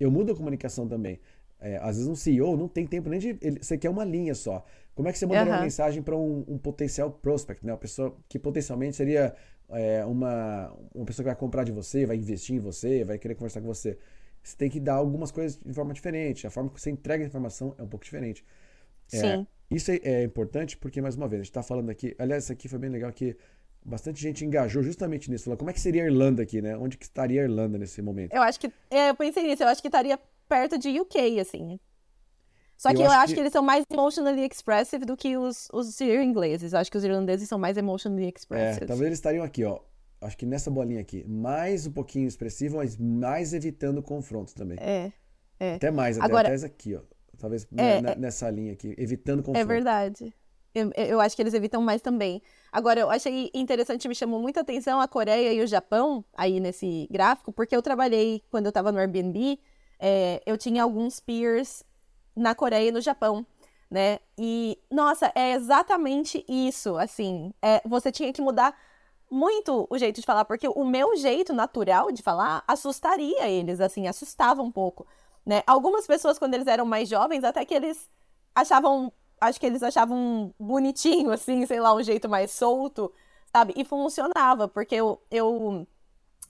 [0.00, 1.20] Eu mudo a comunicação também.
[1.60, 3.38] É, às vezes um CEO não tem tempo nem de.
[3.40, 4.64] Ele, você quer uma linha só.
[4.94, 5.58] Como é que você mandaria uhum.
[5.58, 7.72] uma mensagem para um, um, potencial prospect, né?
[7.72, 9.34] Uma pessoa que potencialmente seria
[9.70, 13.34] é, uma, uma pessoa que vai comprar de você, vai investir em você, vai querer
[13.34, 13.98] conversar com você.
[14.42, 16.46] Você tem que dar algumas coisas de forma diferente.
[16.46, 18.44] A forma que você entrega a informação é um pouco diferente.
[19.12, 19.46] É, Sim.
[19.70, 22.14] Isso é, é, importante porque, mais uma vez, a gente está falando aqui.
[22.18, 23.36] Aliás, isso aqui foi bem legal que
[23.84, 25.44] bastante gente engajou justamente nisso.
[25.44, 26.76] Falou, como é que seria a Irlanda aqui, né?
[26.76, 28.34] Onde que estaria a Irlanda nesse momento?
[28.34, 28.70] Eu acho que.
[28.90, 30.18] É, eu pensei nisso, eu acho que estaria
[30.48, 31.80] perto de UK, assim.
[32.82, 33.34] Só que eu, eu acho, acho que...
[33.34, 33.40] que...
[33.42, 36.72] eles são mais emotionally expressive do que os, os ingleses.
[36.72, 38.82] Eu acho que os irlandeses são mais emotionally expressive.
[38.82, 39.78] É, talvez eles estariam aqui, ó.
[40.20, 41.24] Acho que nessa bolinha aqui.
[41.28, 44.78] Mais um pouquinho expressivo, mas mais evitando confrontos também.
[44.80, 45.12] É.
[45.60, 45.74] é.
[45.76, 47.02] Até mais, até, Agora, até aqui, ó.
[47.38, 49.58] Talvez é, é, nessa linha aqui, evitando confronto.
[49.60, 50.34] É verdade.
[50.74, 52.42] Eu, eu, acho que eles evitam mais também.
[52.72, 57.06] Agora, eu achei interessante, me chamou muita atenção a Coreia e o Japão aí nesse
[57.12, 59.60] gráfico, porque eu trabalhei, quando eu estava no Airbnb,
[60.00, 61.84] é, eu tinha alguns peers
[62.34, 63.46] na Coreia e no Japão,
[63.90, 64.18] né?
[64.38, 67.52] E, nossa, é exatamente isso, assim.
[67.60, 68.74] É, você tinha que mudar
[69.30, 74.06] muito o jeito de falar, porque o meu jeito natural de falar assustaria eles, assim,
[74.06, 75.06] assustava um pouco,
[75.44, 75.62] né?
[75.66, 78.10] Algumas pessoas, quando eles eram mais jovens, até que eles
[78.54, 83.12] achavam, acho que eles achavam bonitinho, assim, sei lá, um jeito mais solto,
[83.52, 83.72] sabe?
[83.76, 85.86] E funcionava, porque eu, eu,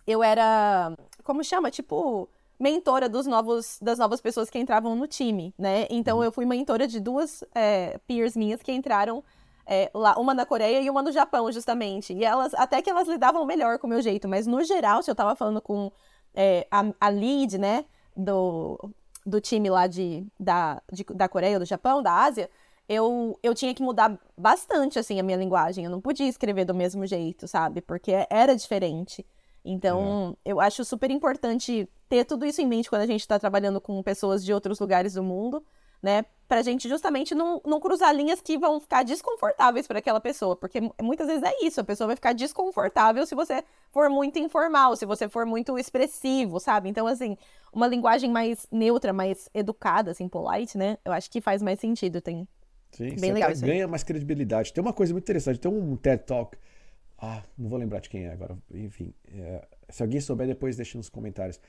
[0.06, 0.92] eu era,
[1.24, 1.70] como chama?
[1.70, 2.28] Tipo
[2.62, 5.88] mentora dos novos, das novas pessoas que entravam no time, né?
[5.90, 6.24] Então uhum.
[6.24, 9.24] eu fui mentora de duas é, peers minhas que entraram
[9.66, 12.12] é, lá, uma na Coreia e uma no Japão, justamente.
[12.12, 15.10] E elas, até que elas lidavam melhor com o meu jeito, mas no geral, se
[15.10, 15.90] eu tava falando com
[16.34, 17.84] é, a, a lead, né,
[18.16, 18.78] do,
[19.26, 22.48] do time lá de, da, de, da Coreia, do Japão, da Ásia,
[22.88, 25.84] eu, eu tinha que mudar bastante, assim, a minha linguagem.
[25.84, 27.80] Eu não podia escrever do mesmo jeito, sabe?
[27.80, 29.26] Porque era diferente.
[29.64, 30.50] Então, é.
[30.50, 34.02] eu acho super importante ter tudo isso em mente quando a gente está trabalhando com
[34.02, 35.64] pessoas de outros lugares do mundo,
[36.02, 36.24] né?
[36.48, 40.54] Pra gente justamente não, não cruzar linhas que vão ficar desconfortáveis para aquela pessoa.
[40.56, 44.96] Porque muitas vezes é isso, a pessoa vai ficar desconfortável se você for muito informal,
[44.96, 46.88] se você for muito expressivo, sabe?
[46.88, 47.38] Então, assim,
[47.72, 50.98] uma linguagem mais neutra, mais educada, assim, polite, né?
[51.04, 52.20] Eu acho que faz mais sentido.
[52.20, 52.46] Tem.
[52.90, 54.72] Sim, Bem legal ganha mais credibilidade.
[54.72, 56.58] Tem uma coisa muito interessante, tem um TED Talk
[57.24, 58.58] ah, não vou lembrar de quem é agora.
[58.74, 61.60] Enfim, é, se alguém souber, depois deixe nos comentários.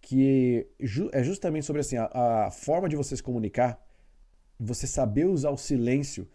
[0.00, 2.08] Que ju é justamente sobre assim, a,
[2.46, 3.84] a, forma de você se comunicar,
[4.58, 6.28] você saber usar o silêncio,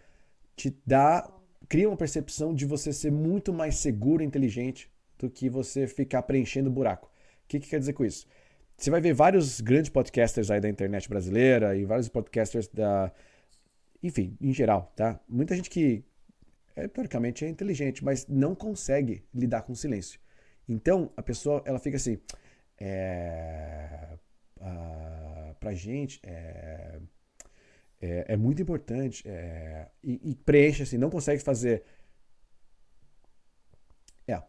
[0.57, 1.25] te dá.
[1.69, 6.23] cria uma percepção de você ser muito mais seguro e inteligente do que você ficar
[6.23, 7.07] preenchendo buraco.
[7.45, 8.27] O que, que quer dizer com isso?
[8.77, 13.09] Você vai ver vários grandes podcasters aí da internet brasileira e vários podcasters da.
[14.03, 15.17] Enfim, em geral, tá?
[15.29, 16.03] Muita gente que
[16.75, 20.19] é, teoricamente é inteligente, mas não consegue lidar com o silêncio.
[20.67, 22.19] Então, a pessoa, ela fica assim,
[22.77, 24.17] é,
[24.59, 26.99] a, pra gente, é,
[28.01, 31.83] é, é muito importante, é, e, e, preenche assim, não consegue fazer,
[34.27, 34.41] é,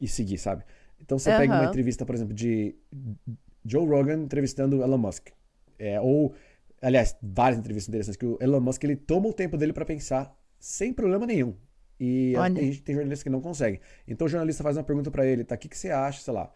[0.00, 0.64] e seguir, sabe?
[1.00, 1.38] Então, você uhum.
[1.38, 2.76] pega uma entrevista, por exemplo, de
[3.64, 5.28] Joe Rogan entrevistando Elon Musk,
[5.78, 6.34] é, ou,
[6.80, 10.35] aliás, várias entrevistas interessantes, que o Elon Musk, ele toma o tempo dele para pensar
[10.58, 11.54] sem problema nenhum.
[11.98, 13.80] E tem, tem jornalista que não consegue.
[14.06, 15.54] Então o jornalista faz uma pergunta para ele, tá?
[15.54, 16.52] O que, que você acha, sei lá,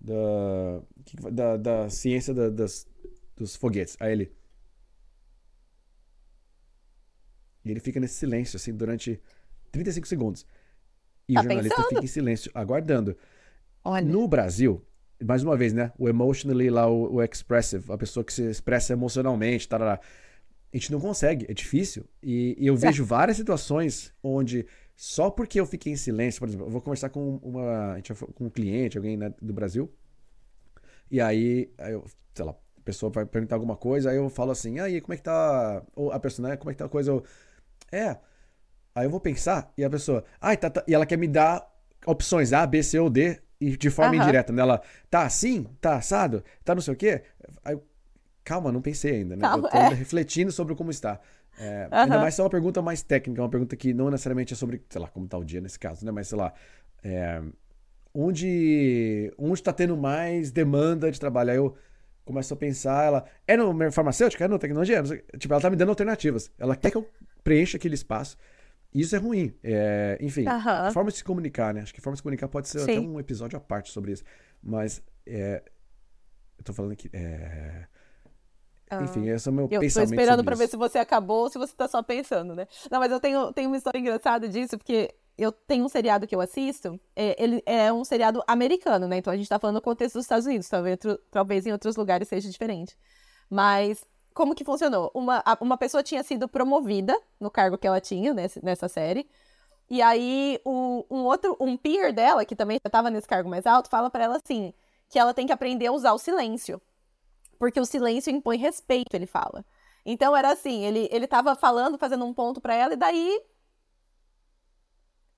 [0.00, 2.86] da, da, da ciência da, das,
[3.36, 3.96] dos foguetes?
[4.00, 4.32] Aí ele.
[7.64, 9.20] E ele fica nesse silêncio, assim, durante
[9.70, 10.46] 35 segundos.
[11.28, 11.88] E tá o jornalista pensando?
[11.90, 13.16] fica em silêncio, aguardando.
[13.84, 14.06] Olha.
[14.06, 14.82] No Brasil,
[15.22, 15.92] mais uma vez, né?
[15.98, 20.00] O emotionally lá, o, o expressive, a pessoa que se expressa emocionalmente, tarará
[20.72, 22.04] a gente não consegue, é difícil.
[22.22, 24.66] E, e eu vejo várias situações onde
[25.00, 27.96] só porque eu fiquei em silêncio, por exemplo, eu vou conversar com uma,
[28.34, 29.88] com um cliente, alguém né, do Brasil,
[31.08, 32.04] e aí, aí eu,
[32.34, 35.16] sei lá, a pessoa vai perguntar alguma coisa, aí eu falo assim, aí, como é
[35.16, 37.22] que tá, ou a pessoa, né, como é que tá a coisa, eu,
[37.92, 38.18] é,
[38.92, 41.64] aí eu vou pensar, e a pessoa, ai, tá, tá, e ela quer me dar
[42.04, 44.22] opções A, B, C ou D, e de forma uhum.
[44.22, 47.22] indireta, nela, né, tá assim, tá assado, tá não sei o quê,
[47.64, 47.86] aí eu,
[48.48, 49.42] calma, não pensei ainda, né?
[49.42, 49.88] Calma, eu tô é.
[49.92, 51.20] refletindo sobre como está.
[51.58, 51.98] É, uhum.
[51.98, 54.82] Ainda mais se é uma pergunta mais técnica, uma pergunta que não necessariamente é sobre,
[54.88, 56.10] sei lá, como está o dia nesse caso, né?
[56.10, 56.54] Mas sei lá,
[57.04, 57.42] é,
[58.14, 61.50] onde onde está tendo mais demanda de trabalho?
[61.50, 61.76] Aí eu
[62.24, 65.02] começo a pensar, ela é no farmacêutico, é no tecnologia,
[65.38, 66.50] tipo, ela tá me dando alternativas.
[66.58, 67.06] Ela quer que eu
[67.44, 68.38] preencha aquele espaço.
[68.94, 69.54] Isso é ruim.
[69.62, 70.92] É, enfim, uhum.
[70.92, 71.82] forma de se comunicar, né?
[71.82, 72.92] Acho que forma de se comunicar pode ser Sim.
[72.92, 74.24] até um episódio à parte sobre isso.
[74.62, 75.62] Mas é,
[76.56, 77.10] eu tô falando aqui.
[77.12, 77.86] É,
[79.02, 80.12] enfim, esse é o meu eu pensamento.
[80.12, 82.66] Eu tô esperando para ver se você acabou ou se você tá só pensando, né?
[82.90, 86.34] Não, mas eu tenho, tenho uma história engraçada disso, porque eu tenho um seriado que
[86.34, 89.18] eu assisto, é, ele é um seriado americano, né?
[89.18, 90.98] Então a gente tá falando no contexto dos Estados Unidos, talvez,
[91.30, 92.96] talvez em outros lugares seja diferente.
[93.48, 95.10] Mas como que funcionou?
[95.14, 99.28] Uma, uma pessoa tinha sido promovida no cargo que ela tinha nesse, nessa série.
[99.90, 103.88] E aí, o, um outro, um peer dela, que também estava nesse cargo mais alto,
[103.88, 104.74] fala para ela assim,
[105.08, 106.80] que ela tem que aprender a usar o silêncio.
[107.58, 109.64] Porque o silêncio impõe respeito, ele fala.
[110.04, 113.40] Então era assim, ele, ele tava falando, fazendo um ponto para ela, e daí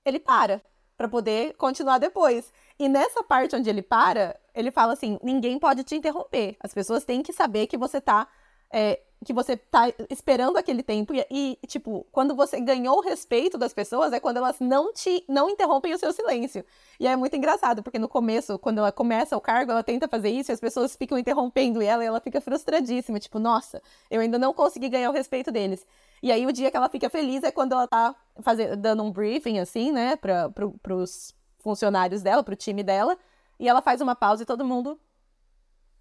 [0.05, 0.63] ele para
[1.01, 2.53] para poder continuar depois.
[2.79, 6.59] E nessa parte onde ele para, ele fala assim: ninguém pode te interromper.
[6.61, 8.29] As pessoas têm que saber que você tá
[8.71, 13.59] é, que você tá esperando aquele tempo e, e, tipo, quando você ganhou o respeito
[13.59, 16.65] das pessoas é quando elas não te não interrompem o seu silêncio.
[16.99, 20.31] E é muito engraçado, porque no começo, quando ela começa o cargo, ela tenta fazer
[20.31, 24.39] isso e as pessoas ficam interrompendo ela e ela fica frustradíssima, tipo, nossa, eu ainda
[24.39, 25.87] não consegui ganhar o respeito deles.
[26.23, 29.13] E aí o dia que ela fica feliz é quando ela tá fazendo, dando um
[29.13, 33.19] briefing, assim, né, pra, pro, pros funcionários dela, pro time dela,
[33.59, 34.99] e ela faz uma pausa e todo mundo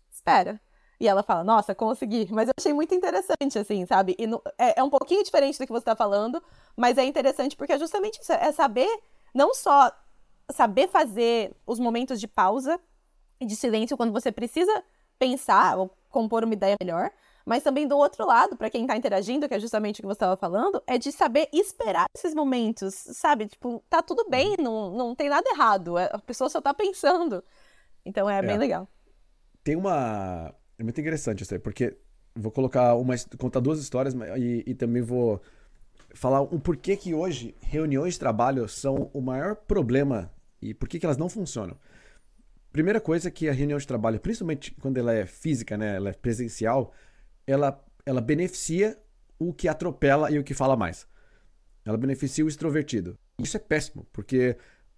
[0.09, 0.59] espera.
[0.99, 2.27] E ela fala, nossa, consegui.
[2.29, 4.15] Mas eu achei muito interessante, assim, sabe?
[4.19, 6.43] E no, é, é, um pouquinho diferente do que você está falando,
[6.75, 8.33] mas é interessante porque é justamente isso.
[8.33, 8.89] É saber,
[9.33, 9.91] não só
[10.51, 12.79] saber fazer os momentos de pausa
[13.39, 14.83] e de silêncio quando você precisa
[15.17, 17.11] pensar ou compor uma ideia melhor,
[17.45, 20.17] mas também do outro lado, para quem está interagindo, que é justamente o que você
[20.17, 23.47] estava falando, é de saber esperar esses momentos, sabe?
[23.47, 27.43] Tipo, tá tudo bem, não, não tem nada errado, é, a pessoa só tá pensando.
[28.05, 28.41] Então é, é.
[28.41, 28.87] bem legal.
[29.63, 31.97] Tem uma é muito interessante isso aí, porque
[32.33, 35.41] vou colocar uma, contar duas histórias e, e também vou
[36.13, 41.05] falar um porquê que hoje reuniões de trabalho são o maior problema e por que,
[41.05, 41.77] elas não funcionam.
[42.71, 46.09] Primeira coisa é que a reunião de trabalho, principalmente quando ela é física, né, ela
[46.09, 46.93] é presencial,
[47.45, 48.97] ela, ela beneficia
[49.37, 51.07] o que atropela e o que fala mais.
[51.83, 53.17] Ela beneficia o extrovertido.
[53.37, 54.55] Isso é péssimo, porque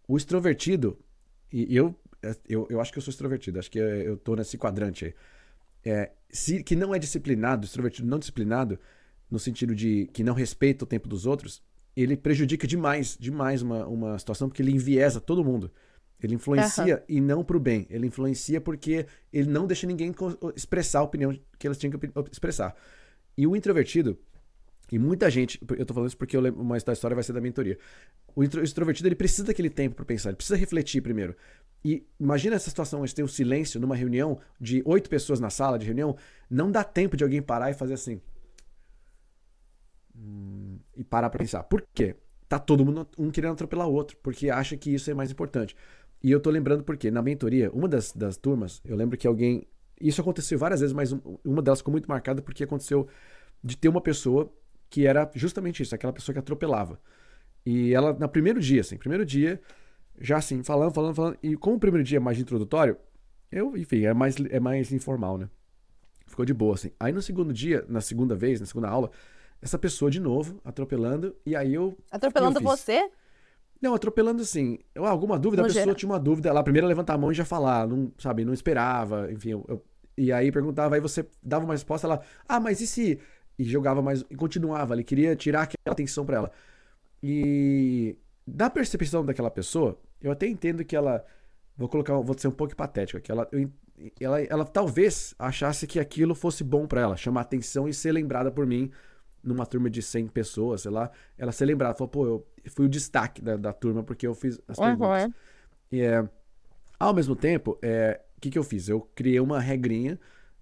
[0.07, 0.99] o extrovertido,
[1.51, 1.95] e eu,
[2.47, 5.13] eu, eu acho que eu sou extrovertido, acho que eu tô nesse quadrante aí
[5.83, 8.79] é, se, que não é disciplinado, extrovertido não disciplinado,
[9.29, 11.61] no sentido de que não respeita o tempo dos outros,
[11.95, 15.71] ele prejudica demais, demais uma, uma situação, porque ele enviesa todo mundo.
[16.21, 17.03] Ele influencia uhum.
[17.09, 17.87] e não para o bem.
[17.89, 20.13] Ele influencia porque ele não deixa ninguém
[20.55, 22.75] expressar a opinião que eles tinham que expressar.
[23.35, 24.19] E o introvertido,
[24.91, 27.39] e muita gente, eu tô falando isso porque eu lembro, uma história vai ser da
[27.39, 27.79] mentoria.
[28.35, 31.33] O extrovertido, ele precisa daquele tempo para pensar, ele precisa refletir primeiro.
[31.83, 35.79] E imagina essa situação onde tem um silêncio numa reunião de oito pessoas na sala
[35.79, 36.17] de reunião,
[36.49, 38.19] não dá tempo de alguém parar e fazer assim.
[40.13, 41.63] Hum, e parar pra pensar.
[41.63, 42.17] Por quê?
[42.49, 45.73] Tá todo mundo um querendo atropelar o outro, porque acha que isso é mais importante.
[46.21, 49.65] E eu tô lembrando porque na mentoria, uma das, das turmas, eu lembro que alguém.
[49.99, 51.15] Isso aconteceu várias vezes, mas
[51.45, 53.07] uma delas ficou muito marcada porque aconteceu
[53.63, 54.51] de ter uma pessoa
[54.91, 56.99] que era justamente isso, aquela pessoa que atropelava.
[57.65, 59.59] E ela, no primeiro dia, assim, primeiro dia,
[60.19, 61.37] já assim, falando, falando, falando.
[61.41, 62.97] E como o primeiro dia é mais introdutório,
[63.49, 65.49] eu, enfim, é mais, é mais informal, né?
[66.27, 66.91] Ficou de boa, assim.
[66.99, 69.09] Aí no segundo dia, na segunda vez, na segunda aula,
[69.61, 71.97] essa pessoa de novo, atropelando, e aí eu.
[72.11, 73.09] Atropelando eu você?
[73.81, 74.77] Não, atropelando assim.
[74.93, 75.95] Eu, alguma dúvida, no a pessoa geral.
[75.95, 76.49] tinha uma dúvida.
[76.49, 79.51] Ela primeiro levantar a mão e já falar, não, sabe, não esperava, enfim.
[79.51, 79.85] Eu, eu,
[80.17, 83.19] e aí perguntava, aí você dava uma resposta, ela, ah, mas e se.
[83.61, 84.25] E jogava mais.
[84.27, 86.51] E continuava, ele queria tirar aquela atenção pra ela.
[87.21, 91.23] E da percepção daquela pessoa, eu até entendo que ela.
[91.77, 93.31] Vou colocar, vou ser um pouco patético aqui.
[93.31, 93.69] Ela, eu,
[94.19, 98.51] ela, ela talvez achasse que aquilo fosse bom para ela, chamar atenção e ser lembrada
[98.51, 98.91] por mim
[99.43, 101.11] numa turma de 100 pessoas, sei lá.
[101.37, 104.59] Ela ser lembrada, falou, pô, eu fui o destaque da, da turma porque eu fiz
[104.67, 105.25] as perguntas.
[105.25, 105.33] Uhum.
[105.91, 106.27] E é,
[106.99, 108.89] ao mesmo tempo, o é, que, que eu fiz?
[108.89, 110.19] Eu criei uma regrinha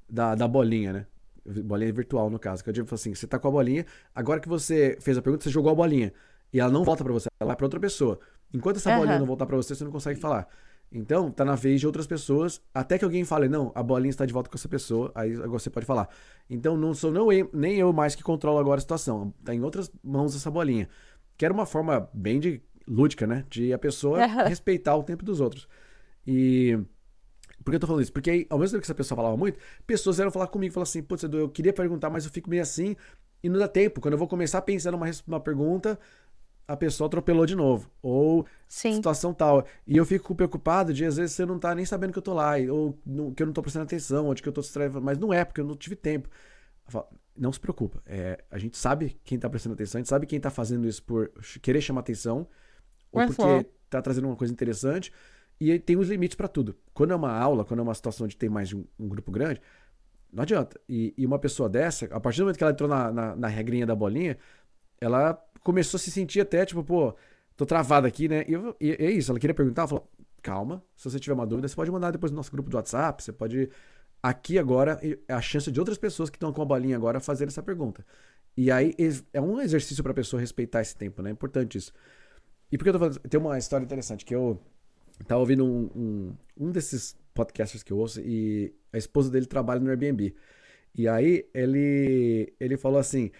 [0.10, 1.06] da, da bolinha, né?
[1.46, 2.64] Bolinha virtual, no caso.
[2.64, 5.44] Que eu digo assim: você tá com a bolinha, agora que você fez a pergunta,
[5.44, 6.14] você jogou a bolinha.
[6.52, 8.20] E ela não volta para você, ela vai pra outra pessoa.
[8.54, 8.98] Enquanto essa uhum.
[9.00, 10.48] bolinha não voltar para você, você não consegue falar.
[10.92, 14.26] Então, tá na vez de outras pessoas, até que alguém fale, não, a bolinha está
[14.26, 16.10] de volta com essa pessoa, aí você pode falar.
[16.50, 19.32] Então, não sou não eu, nem eu mais que controlo agora a situação.
[19.44, 20.90] Tá em outras mãos essa bolinha.
[21.38, 23.46] Que era uma forma bem de lúdica, né?
[23.50, 25.68] De a pessoa respeitar o tempo dos outros.
[26.26, 26.78] E.
[27.70, 28.12] Por que eu tô falando isso?
[28.12, 30.90] Porque aí, ao mesmo tempo que essa pessoa falava muito, pessoas vieram falar comigo, falaram
[30.90, 32.96] assim, putz, Edu, eu queria perguntar, mas eu fico meio assim,
[33.44, 34.02] e não dá tempo.
[34.02, 36.00] Quando eu vou começar pensando numa uma pergunta,
[36.68, 37.88] a pessoa atropelou de novo.
[38.02, 38.96] Ou Sim.
[38.96, 39.68] situação tal.
[39.86, 42.34] E eu fico preocupado de, às vezes, você não tá nem sabendo que eu tô
[42.34, 42.98] lá, ou
[43.36, 45.00] que eu não tô prestando atenção, ou de que eu tô distraído.
[45.00, 46.28] Mas não é, porque eu não tive tempo.
[46.88, 47.06] Falo,
[47.38, 48.02] não se preocupa.
[48.04, 51.04] É, a gente sabe quem tá prestando atenção, a gente sabe quem tá fazendo isso
[51.04, 52.48] por querer chamar atenção,
[53.12, 55.14] ou porque tá trazendo uma coisa interessante.
[55.60, 56.76] E tem os limites para tudo.
[56.94, 59.32] Quando é uma aula, quando é uma situação de ter mais de um, um grupo
[59.32, 59.62] grande,
[60.32, 60.80] não adianta.
[60.88, 63.48] E, e, uma pessoa dessa, a partir do momento que ela entrou na, na, na
[63.48, 64.38] regrinha da bolinha,
[65.02, 65.34] ela
[65.64, 67.16] começou a se sentir até, tipo, pô,
[67.58, 68.46] tô travada aqui, né?
[68.48, 70.10] E, e é isso, ela queria perguntar, ela falou,
[70.42, 73.24] calma, se você tiver uma dúvida, você pode mandar depois no nosso grupo do WhatsApp,
[73.24, 73.70] você pode
[74.22, 77.48] aqui agora é a chance de outras pessoas que estão com a bolinha agora fazer
[77.48, 78.06] essa pergunta.
[78.56, 78.94] E aí
[79.34, 81.30] é um exercício para a pessoa respeitar esse tempo, né?
[81.30, 81.94] É importante isso.
[82.72, 84.62] E porque eu tô falando, tem uma história interessante que eu
[85.26, 89.80] tava ouvindo um, um, um desses podcasters que eu ouço e a esposa dele trabalha
[89.80, 90.36] no Airbnb.
[90.96, 93.32] E aí ele ele falou assim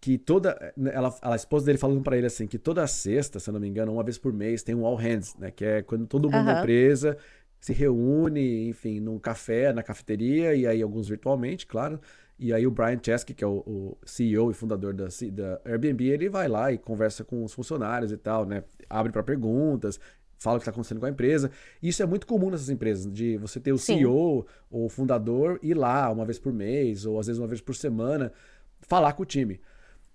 [0.00, 3.54] que toda ela, a esposa dele falando para ele assim que toda sexta, se eu
[3.54, 6.06] não me engano, uma vez por mês tem um all hands, né, que é quando
[6.06, 6.44] todo mundo uhum.
[6.44, 7.16] da empresa
[7.60, 12.00] se reúne, enfim, num café, na cafeteria e aí alguns virtualmente, claro.
[12.36, 16.04] E aí o Brian Chesky, que é o, o CEO e fundador da, da, Airbnb,
[16.08, 18.64] ele vai lá e conversa com os funcionários e tal, né?
[18.90, 20.00] Abre para perguntas,
[20.42, 21.50] fala o que está acontecendo com a empresa.
[21.82, 23.98] Isso é muito comum nessas empresas, de você ter o Sim.
[23.98, 27.60] CEO ou o fundador ir lá uma vez por mês, ou às vezes uma vez
[27.60, 28.32] por semana,
[28.80, 29.60] falar com o time.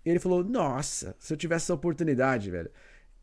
[0.05, 2.69] Ele falou: Nossa, se eu tivesse essa oportunidade, velho,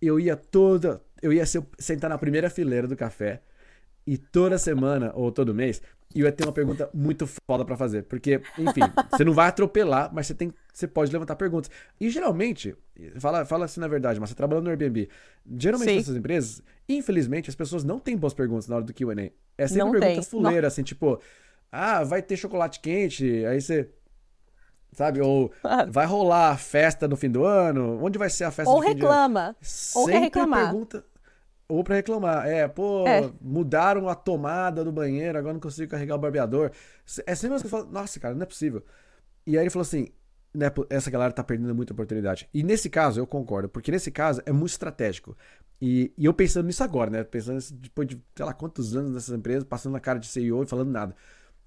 [0.01, 1.03] eu ia toda.
[1.23, 3.41] Eu ia ser, sentar na primeira fileira do café
[4.07, 5.81] e toda semana ou todo mês
[6.15, 8.05] e eu ia ter uma pergunta muito foda para fazer.
[8.05, 11.69] Porque, enfim, você não vai atropelar, mas você, tem, você pode levantar perguntas.
[12.01, 12.77] E geralmente,
[13.19, 15.09] fala, fala assim na verdade, mas você trabalhando no Airbnb,
[15.59, 15.97] geralmente Sim.
[15.97, 19.33] nessas empresas, infelizmente, as pessoas não têm boas perguntas na hora do QA.
[19.59, 20.23] É sempre não pergunta tem.
[20.23, 20.69] fuleira, não.
[20.69, 21.21] assim, tipo,
[21.73, 23.91] ah, vai ter chocolate quente, aí você.
[24.93, 25.21] Sabe?
[25.21, 25.53] Ou
[25.91, 27.99] vai rolar a festa no fim do ano?
[28.01, 29.57] Onde vai ser a festa Ou reclama.
[29.97, 30.71] Ou quer reclamar.
[30.71, 31.05] Pergunta,
[31.69, 32.47] ou para reclamar.
[32.47, 33.31] É, pô, é.
[33.41, 36.71] mudaram a tomada do banheiro, agora não consigo carregar o barbeador.
[37.27, 38.83] É sempre que eu falo, nossa, cara, não é possível.
[39.47, 40.09] E aí ele falou assim,
[40.55, 42.49] né, essa galera tá perdendo muita oportunidade.
[42.55, 45.37] E nesse caso, eu concordo, porque nesse caso é muito estratégico.
[45.81, 47.25] E, e eu pensando nisso agora, né?
[47.25, 50.63] Pensando nisso depois de, sei lá, quantos anos nessas empresas, passando na cara de CEO
[50.63, 51.15] e falando nada.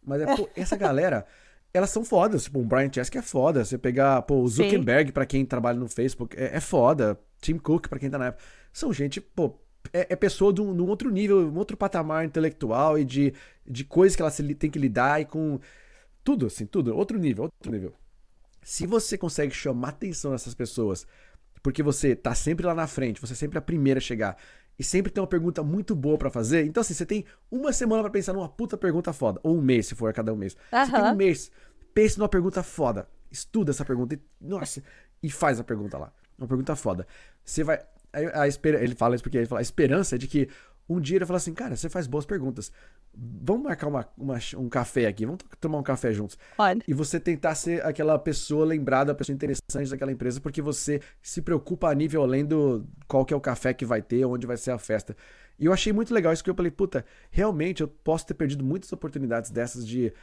[0.04, 1.26] Mas é, pô, essa galera,
[1.74, 2.46] elas são fodas.
[2.46, 3.66] Tipo, o Brian Chesky é foda.
[3.66, 7.20] Você pegar, pô, o Zuckerberg, para quem trabalha no Facebook, é, é foda.
[7.42, 8.44] Tim Cook, para quem tá na época.
[8.72, 9.60] São gente, pô,
[9.94, 13.34] é, é pessoa de um, de um, outro nível, um outro patamar intelectual e de,
[13.66, 15.60] de coisas que ela se, tem que lidar e com
[16.24, 17.94] tudo, assim, tudo, outro nível, outro nível.
[18.62, 21.08] Se você consegue chamar atenção dessas pessoas,
[21.64, 24.38] porque você tá sempre lá na frente, você é sempre a primeira a chegar
[24.78, 28.04] e sempre tem uma pergunta muito boa para fazer, então assim, você tem uma semana
[28.04, 30.56] para pensar numa puta pergunta foda, ou um mês, se for a cada um mês.
[30.72, 30.86] Uhum.
[30.86, 31.52] Você tem um mês,
[31.94, 34.84] pense numa pergunta foda, estuda essa pergunta e, nossa,
[35.24, 36.14] e faz a pergunta lá.
[36.38, 37.08] Uma pergunta foda.
[37.44, 37.84] Você vai
[38.14, 38.76] a, a esper...
[38.76, 40.50] Ele fala isso porque ele fala, a esperança é de que
[40.90, 42.72] um dia ele fala assim, cara, você faz boas perguntas.
[43.14, 46.38] Vamos marcar uma, uma, um café aqui, vamos tomar um café juntos.
[46.56, 46.84] Pode.
[46.88, 51.42] E você tentar ser aquela pessoa lembrada, a pessoa interessante daquela empresa, porque você se
[51.42, 54.56] preocupa a nível além do qual que é o café que vai ter, onde vai
[54.56, 55.16] ser a festa.
[55.60, 58.64] E eu achei muito legal isso que eu falei, puta, realmente eu posso ter perdido
[58.64, 60.14] muitas oportunidades dessas de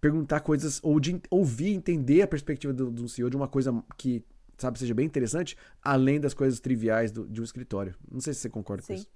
[0.00, 4.22] perguntar coisas ou de ouvir, entender a perspectiva do, do CEO de uma coisa que
[4.58, 7.94] sabe, seja bem interessante, além das coisas triviais do, de um escritório.
[8.10, 8.94] Não sei se você concorda Sim.
[8.94, 9.08] com isso.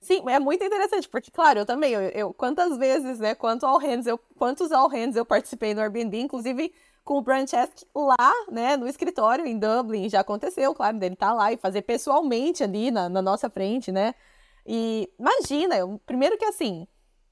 [0.00, 3.78] Sim, é muito interessante, porque, claro, eu também, eu, eu quantas vezes, né, quanto all
[3.78, 6.72] hands eu, quantos all hands eu participei no Airbnb, inclusive
[7.02, 11.34] com o Branchesk lá, né, no escritório em Dublin, já aconteceu, claro, dele estar tá
[11.34, 14.14] lá e fazer pessoalmente ali na, na nossa frente, né,
[14.66, 16.86] e imagina, eu, primeiro que assim,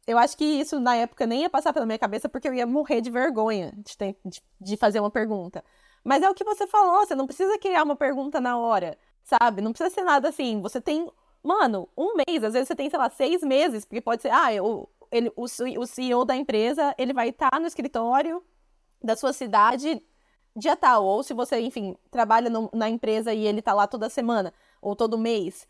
[0.07, 2.66] eu acho que isso na época nem ia passar pela minha cabeça porque eu ia
[2.66, 5.64] morrer de vergonha de, ter, de, de fazer uma pergunta.
[6.05, 9.62] Mas é o que você falou, você não precisa criar uma pergunta na hora, sabe?
[9.62, 10.61] Não precisa ser nada assim.
[10.61, 11.11] Você tem,
[11.42, 14.52] mano, um mês, às vezes você tem, sei lá, seis meses, porque pode ser, ah,
[14.52, 18.44] eu, ele, o, o CEO da empresa, ele vai estar tá no escritório
[19.02, 20.02] da sua cidade
[20.57, 21.05] dia tal.
[21.05, 24.94] Ou se você, enfim, trabalha no, na empresa e ele tá lá toda semana ou
[24.94, 25.66] todo mês.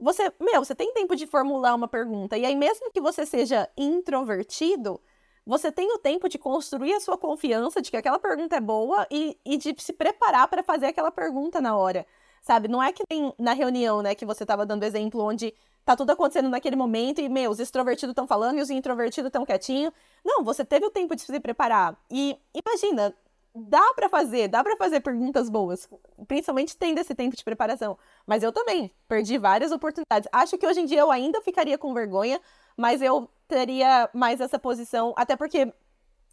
[0.00, 2.36] Você, meu, você tem tempo de formular uma pergunta.
[2.36, 5.00] E aí, mesmo que você seja introvertido,
[5.46, 9.06] você tem o tempo de construir a sua confiança de que aquela pergunta é boa
[9.10, 12.06] e, e de se preparar para fazer aquela pergunta na hora.
[12.42, 12.68] Sabe?
[12.68, 16.10] Não é que nem na reunião, né, que você estava dando exemplo, onde tá tudo
[16.10, 19.92] acontecendo naquele momento e, meu, os extrovertidos estão falando e os introvertidos estão quietinhos.
[20.24, 21.96] Não, você teve o tempo de se preparar.
[22.10, 23.14] E imagina,
[23.54, 25.88] dá para fazer, dá para fazer perguntas boas,
[26.26, 27.96] principalmente tendo esse tempo de preparação.
[28.26, 30.28] Mas eu também perdi várias oportunidades.
[30.32, 32.40] Acho que hoje em dia eu ainda ficaria com vergonha,
[32.76, 35.72] mas eu teria mais essa posição, até porque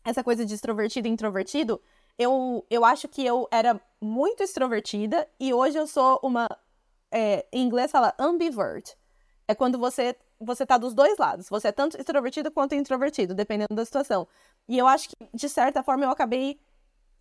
[0.03, 1.81] essa coisa de extrovertido e introvertido,
[2.17, 6.47] eu, eu acho que eu era muito extrovertida e hoje eu sou uma.
[7.11, 8.95] É, em inglês fala ambivert.
[9.47, 11.47] É quando você você tá dos dois lados.
[11.49, 14.27] Você é tanto extrovertido quanto introvertido, dependendo da situação.
[14.67, 16.59] E eu acho que, de certa forma, eu acabei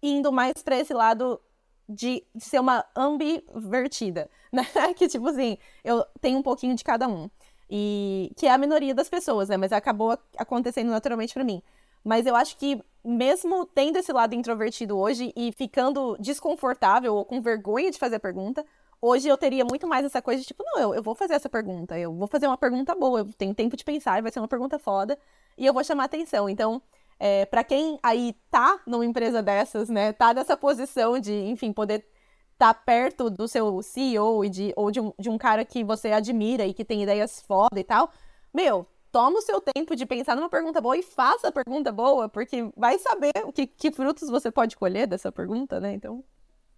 [0.02, 1.40] indo mais para esse lado
[1.88, 4.64] de, de, ser uma ambivertida, né?
[4.96, 7.28] que, tipo assim, eu tenho um pouquinho de cada um.
[7.70, 9.56] E que é a minoria das pessoas, né?
[9.56, 11.62] Mas acabou acontecendo naturalmente para mim.
[12.02, 17.40] Mas eu acho que mesmo tendo esse lado introvertido hoje e ficando desconfortável ou com
[17.40, 18.64] vergonha de fazer a pergunta,
[19.00, 21.48] hoje eu teria muito mais essa coisa de tipo, não, eu, eu vou fazer essa
[21.48, 24.48] pergunta, eu vou fazer uma pergunta boa, eu tenho tempo de pensar, vai ser uma
[24.48, 25.18] pergunta foda
[25.56, 26.48] e eu vou chamar atenção.
[26.48, 26.82] Então,
[27.22, 32.02] É, para quem aí tá numa empresa dessas, né, tá nessa posição de, enfim, poder
[32.60, 36.12] tá perto do seu CEO e de, ou de um, de um cara que você
[36.12, 38.12] admira e que tem ideias foda e tal,
[38.52, 42.28] meu, toma o seu tempo de pensar numa pergunta boa e faça a pergunta boa,
[42.28, 45.94] porque vai saber o que, que frutos você pode colher dessa pergunta, né?
[45.94, 46.22] Então,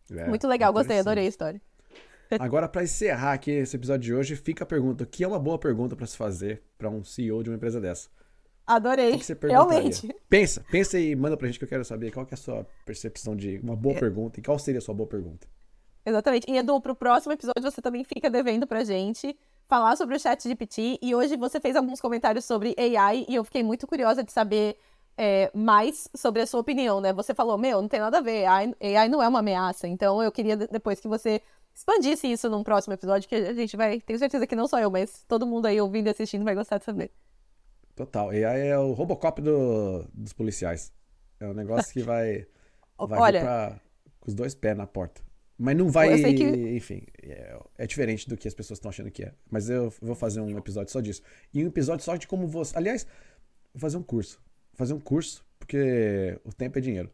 [0.08, 1.60] é, muito legal, gostei, adorei a história.
[2.38, 5.40] Agora, para encerrar aqui esse episódio de hoje, fica a pergunta: o que é uma
[5.40, 8.08] boa pergunta para se fazer para um CEO de uma empresa dessa?
[8.64, 9.20] Adorei.
[9.42, 10.14] Realmente.
[10.28, 12.64] Pensa, pensa e manda pra gente que eu quero saber qual que é a sua
[12.86, 13.98] percepção de uma boa é.
[13.98, 15.48] pergunta e qual seria a sua boa pergunta.
[16.04, 16.50] Exatamente.
[16.50, 19.36] E Edu, pro próximo episódio você também fica devendo pra gente
[19.66, 20.98] falar sobre o chat GPT.
[21.00, 24.76] E hoje você fez alguns comentários sobre AI e eu fiquei muito curiosa de saber
[25.16, 27.12] é, mais sobre a sua opinião, né?
[27.12, 29.86] Você falou, meu, não tem nada a ver, AI, AI não é uma ameaça.
[29.86, 31.40] Então eu queria depois que você
[31.74, 34.90] expandisse isso num próximo episódio, que a gente vai, tenho certeza que não só eu,
[34.90, 37.10] mas todo mundo aí ouvindo e assistindo vai gostar de saber.
[37.94, 38.30] Total.
[38.30, 40.92] AI é o Robocop do, dos policiais.
[41.38, 42.46] É um negócio que vai,
[42.98, 43.80] vai Olha, pra,
[44.20, 45.22] com os dois pés na porta.
[45.58, 46.34] Mas não vai.
[46.34, 46.44] Que...
[46.76, 49.32] Enfim, é, é, diferente do que as pessoas estão achando que é.
[49.50, 51.22] Mas eu vou fazer um episódio só disso.
[51.52, 52.76] E um episódio só de como você.
[52.76, 53.06] Aliás,
[53.72, 54.40] vou fazer um curso.
[54.72, 57.10] Vou fazer um curso, porque o tempo é dinheiro.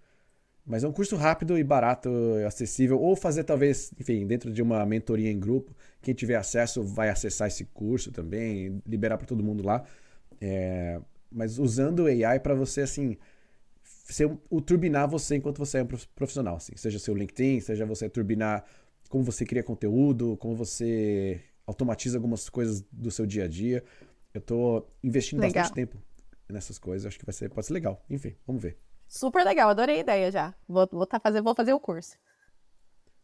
[0.64, 2.10] Mas é um curso rápido e barato,
[2.46, 3.00] acessível.
[3.00, 5.74] Ou fazer, talvez, enfim, dentro de uma mentoria em grupo.
[6.02, 9.82] Quem tiver acesso vai acessar esse curso também, liberar para todo mundo lá.
[10.40, 13.16] É, mas usando o AI para você, assim,
[14.14, 16.72] ser, o turbinar você enquanto você é um profissional, assim.
[16.76, 18.64] Seja seu LinkedIn, seja você turbinar
[19.08, 23.84] como você cria conteúdo, como você automatiza algumas coisas do seu dia a dia.
[24.32, 25.62] Eu tô investindo legal.
[25.62, 25.98] bastante tempo
[26.48, 28.02] nessas coisas, acho que vai ser, pode ser legal.
[28.08, 28.78] Enfim, vamos ver.
[29.06, 30.54] Super legal, adorei a ideia já.
[30.66, 32.16] Vou, vou, tá fazer, vou fazer o curso.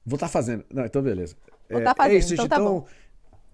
[0.05, 0.65] Vou estar tá fazendo.
[0.73, 1.37] Não, então beleza.
[1.71, 2.87] Vou é, tá fazendo, é isso, então, tá então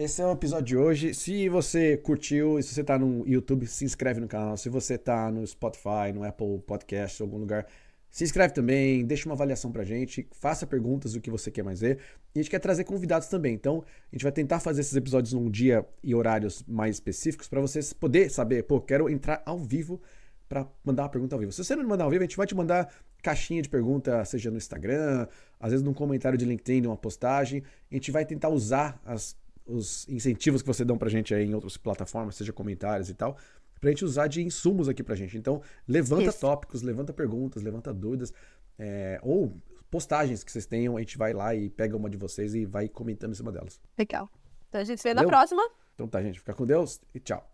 [0.03, 1.13] esse é o episódio de hoje.
[1.13, 4.57] Se você curtiu, se você tá no YouTube, se inscreve no canal.
[4.57, 7.67] Se você tá no Spotify, no Apple Podcast, algum lugar,
[8.09, 11.81] se inscreve também, deixa uma avaliação pra gente, faça perguntas do que você quer mais
[11.81, 11.99] ver.
[12.35, 13.53] E a gente quer trazer convidados também.
[13.53, 17.61] Então, a gente vai tentar fazer esses episódios num dia e horários mais específicos para
[17.61, 20.01] vocês poder saber, pô, quero entrar ao vivo
[20.49, 21.53] para mandar uma pergunta ao vivo.
[21.53, 22.91] Se você não mandar ao vivo, a gente vai te mandar
[23.23, 25.29] caixinha de pergunta, seja no Instagram,
[25.61, 27.63] às vezes num comentário de LinkedIn, numa postagem.
[27.91, 29.37] A gente vai tentar usar as
[29.71, 33.37] os incentivos que você dão pra gente aí em outras plataformas, seja comentários e tal,
[33.81, 35.37] pra gente usar de insumos aqui pra gente.
[35.37, 36.41] Então, levanta Isso.
[36.41, 38.33] tópicos, levanta perguntas, levanta dúvidas,
[38.79, 39.57] é, ou
[39.91, 42.89] postagens que vocês tenham, a gente vai lá e pega uma de vocês e vai
[42.89, 43.81] comentando em cima delas.
[43.99, 44.31] Legal.
[44.69, 45.29] Então a gente se vê Valeu?
[45.29, 45.63] na próxima.
[45.95, 46.39] Então tá, gente.
[46.39, 47.50] Fica com Deus e tchau.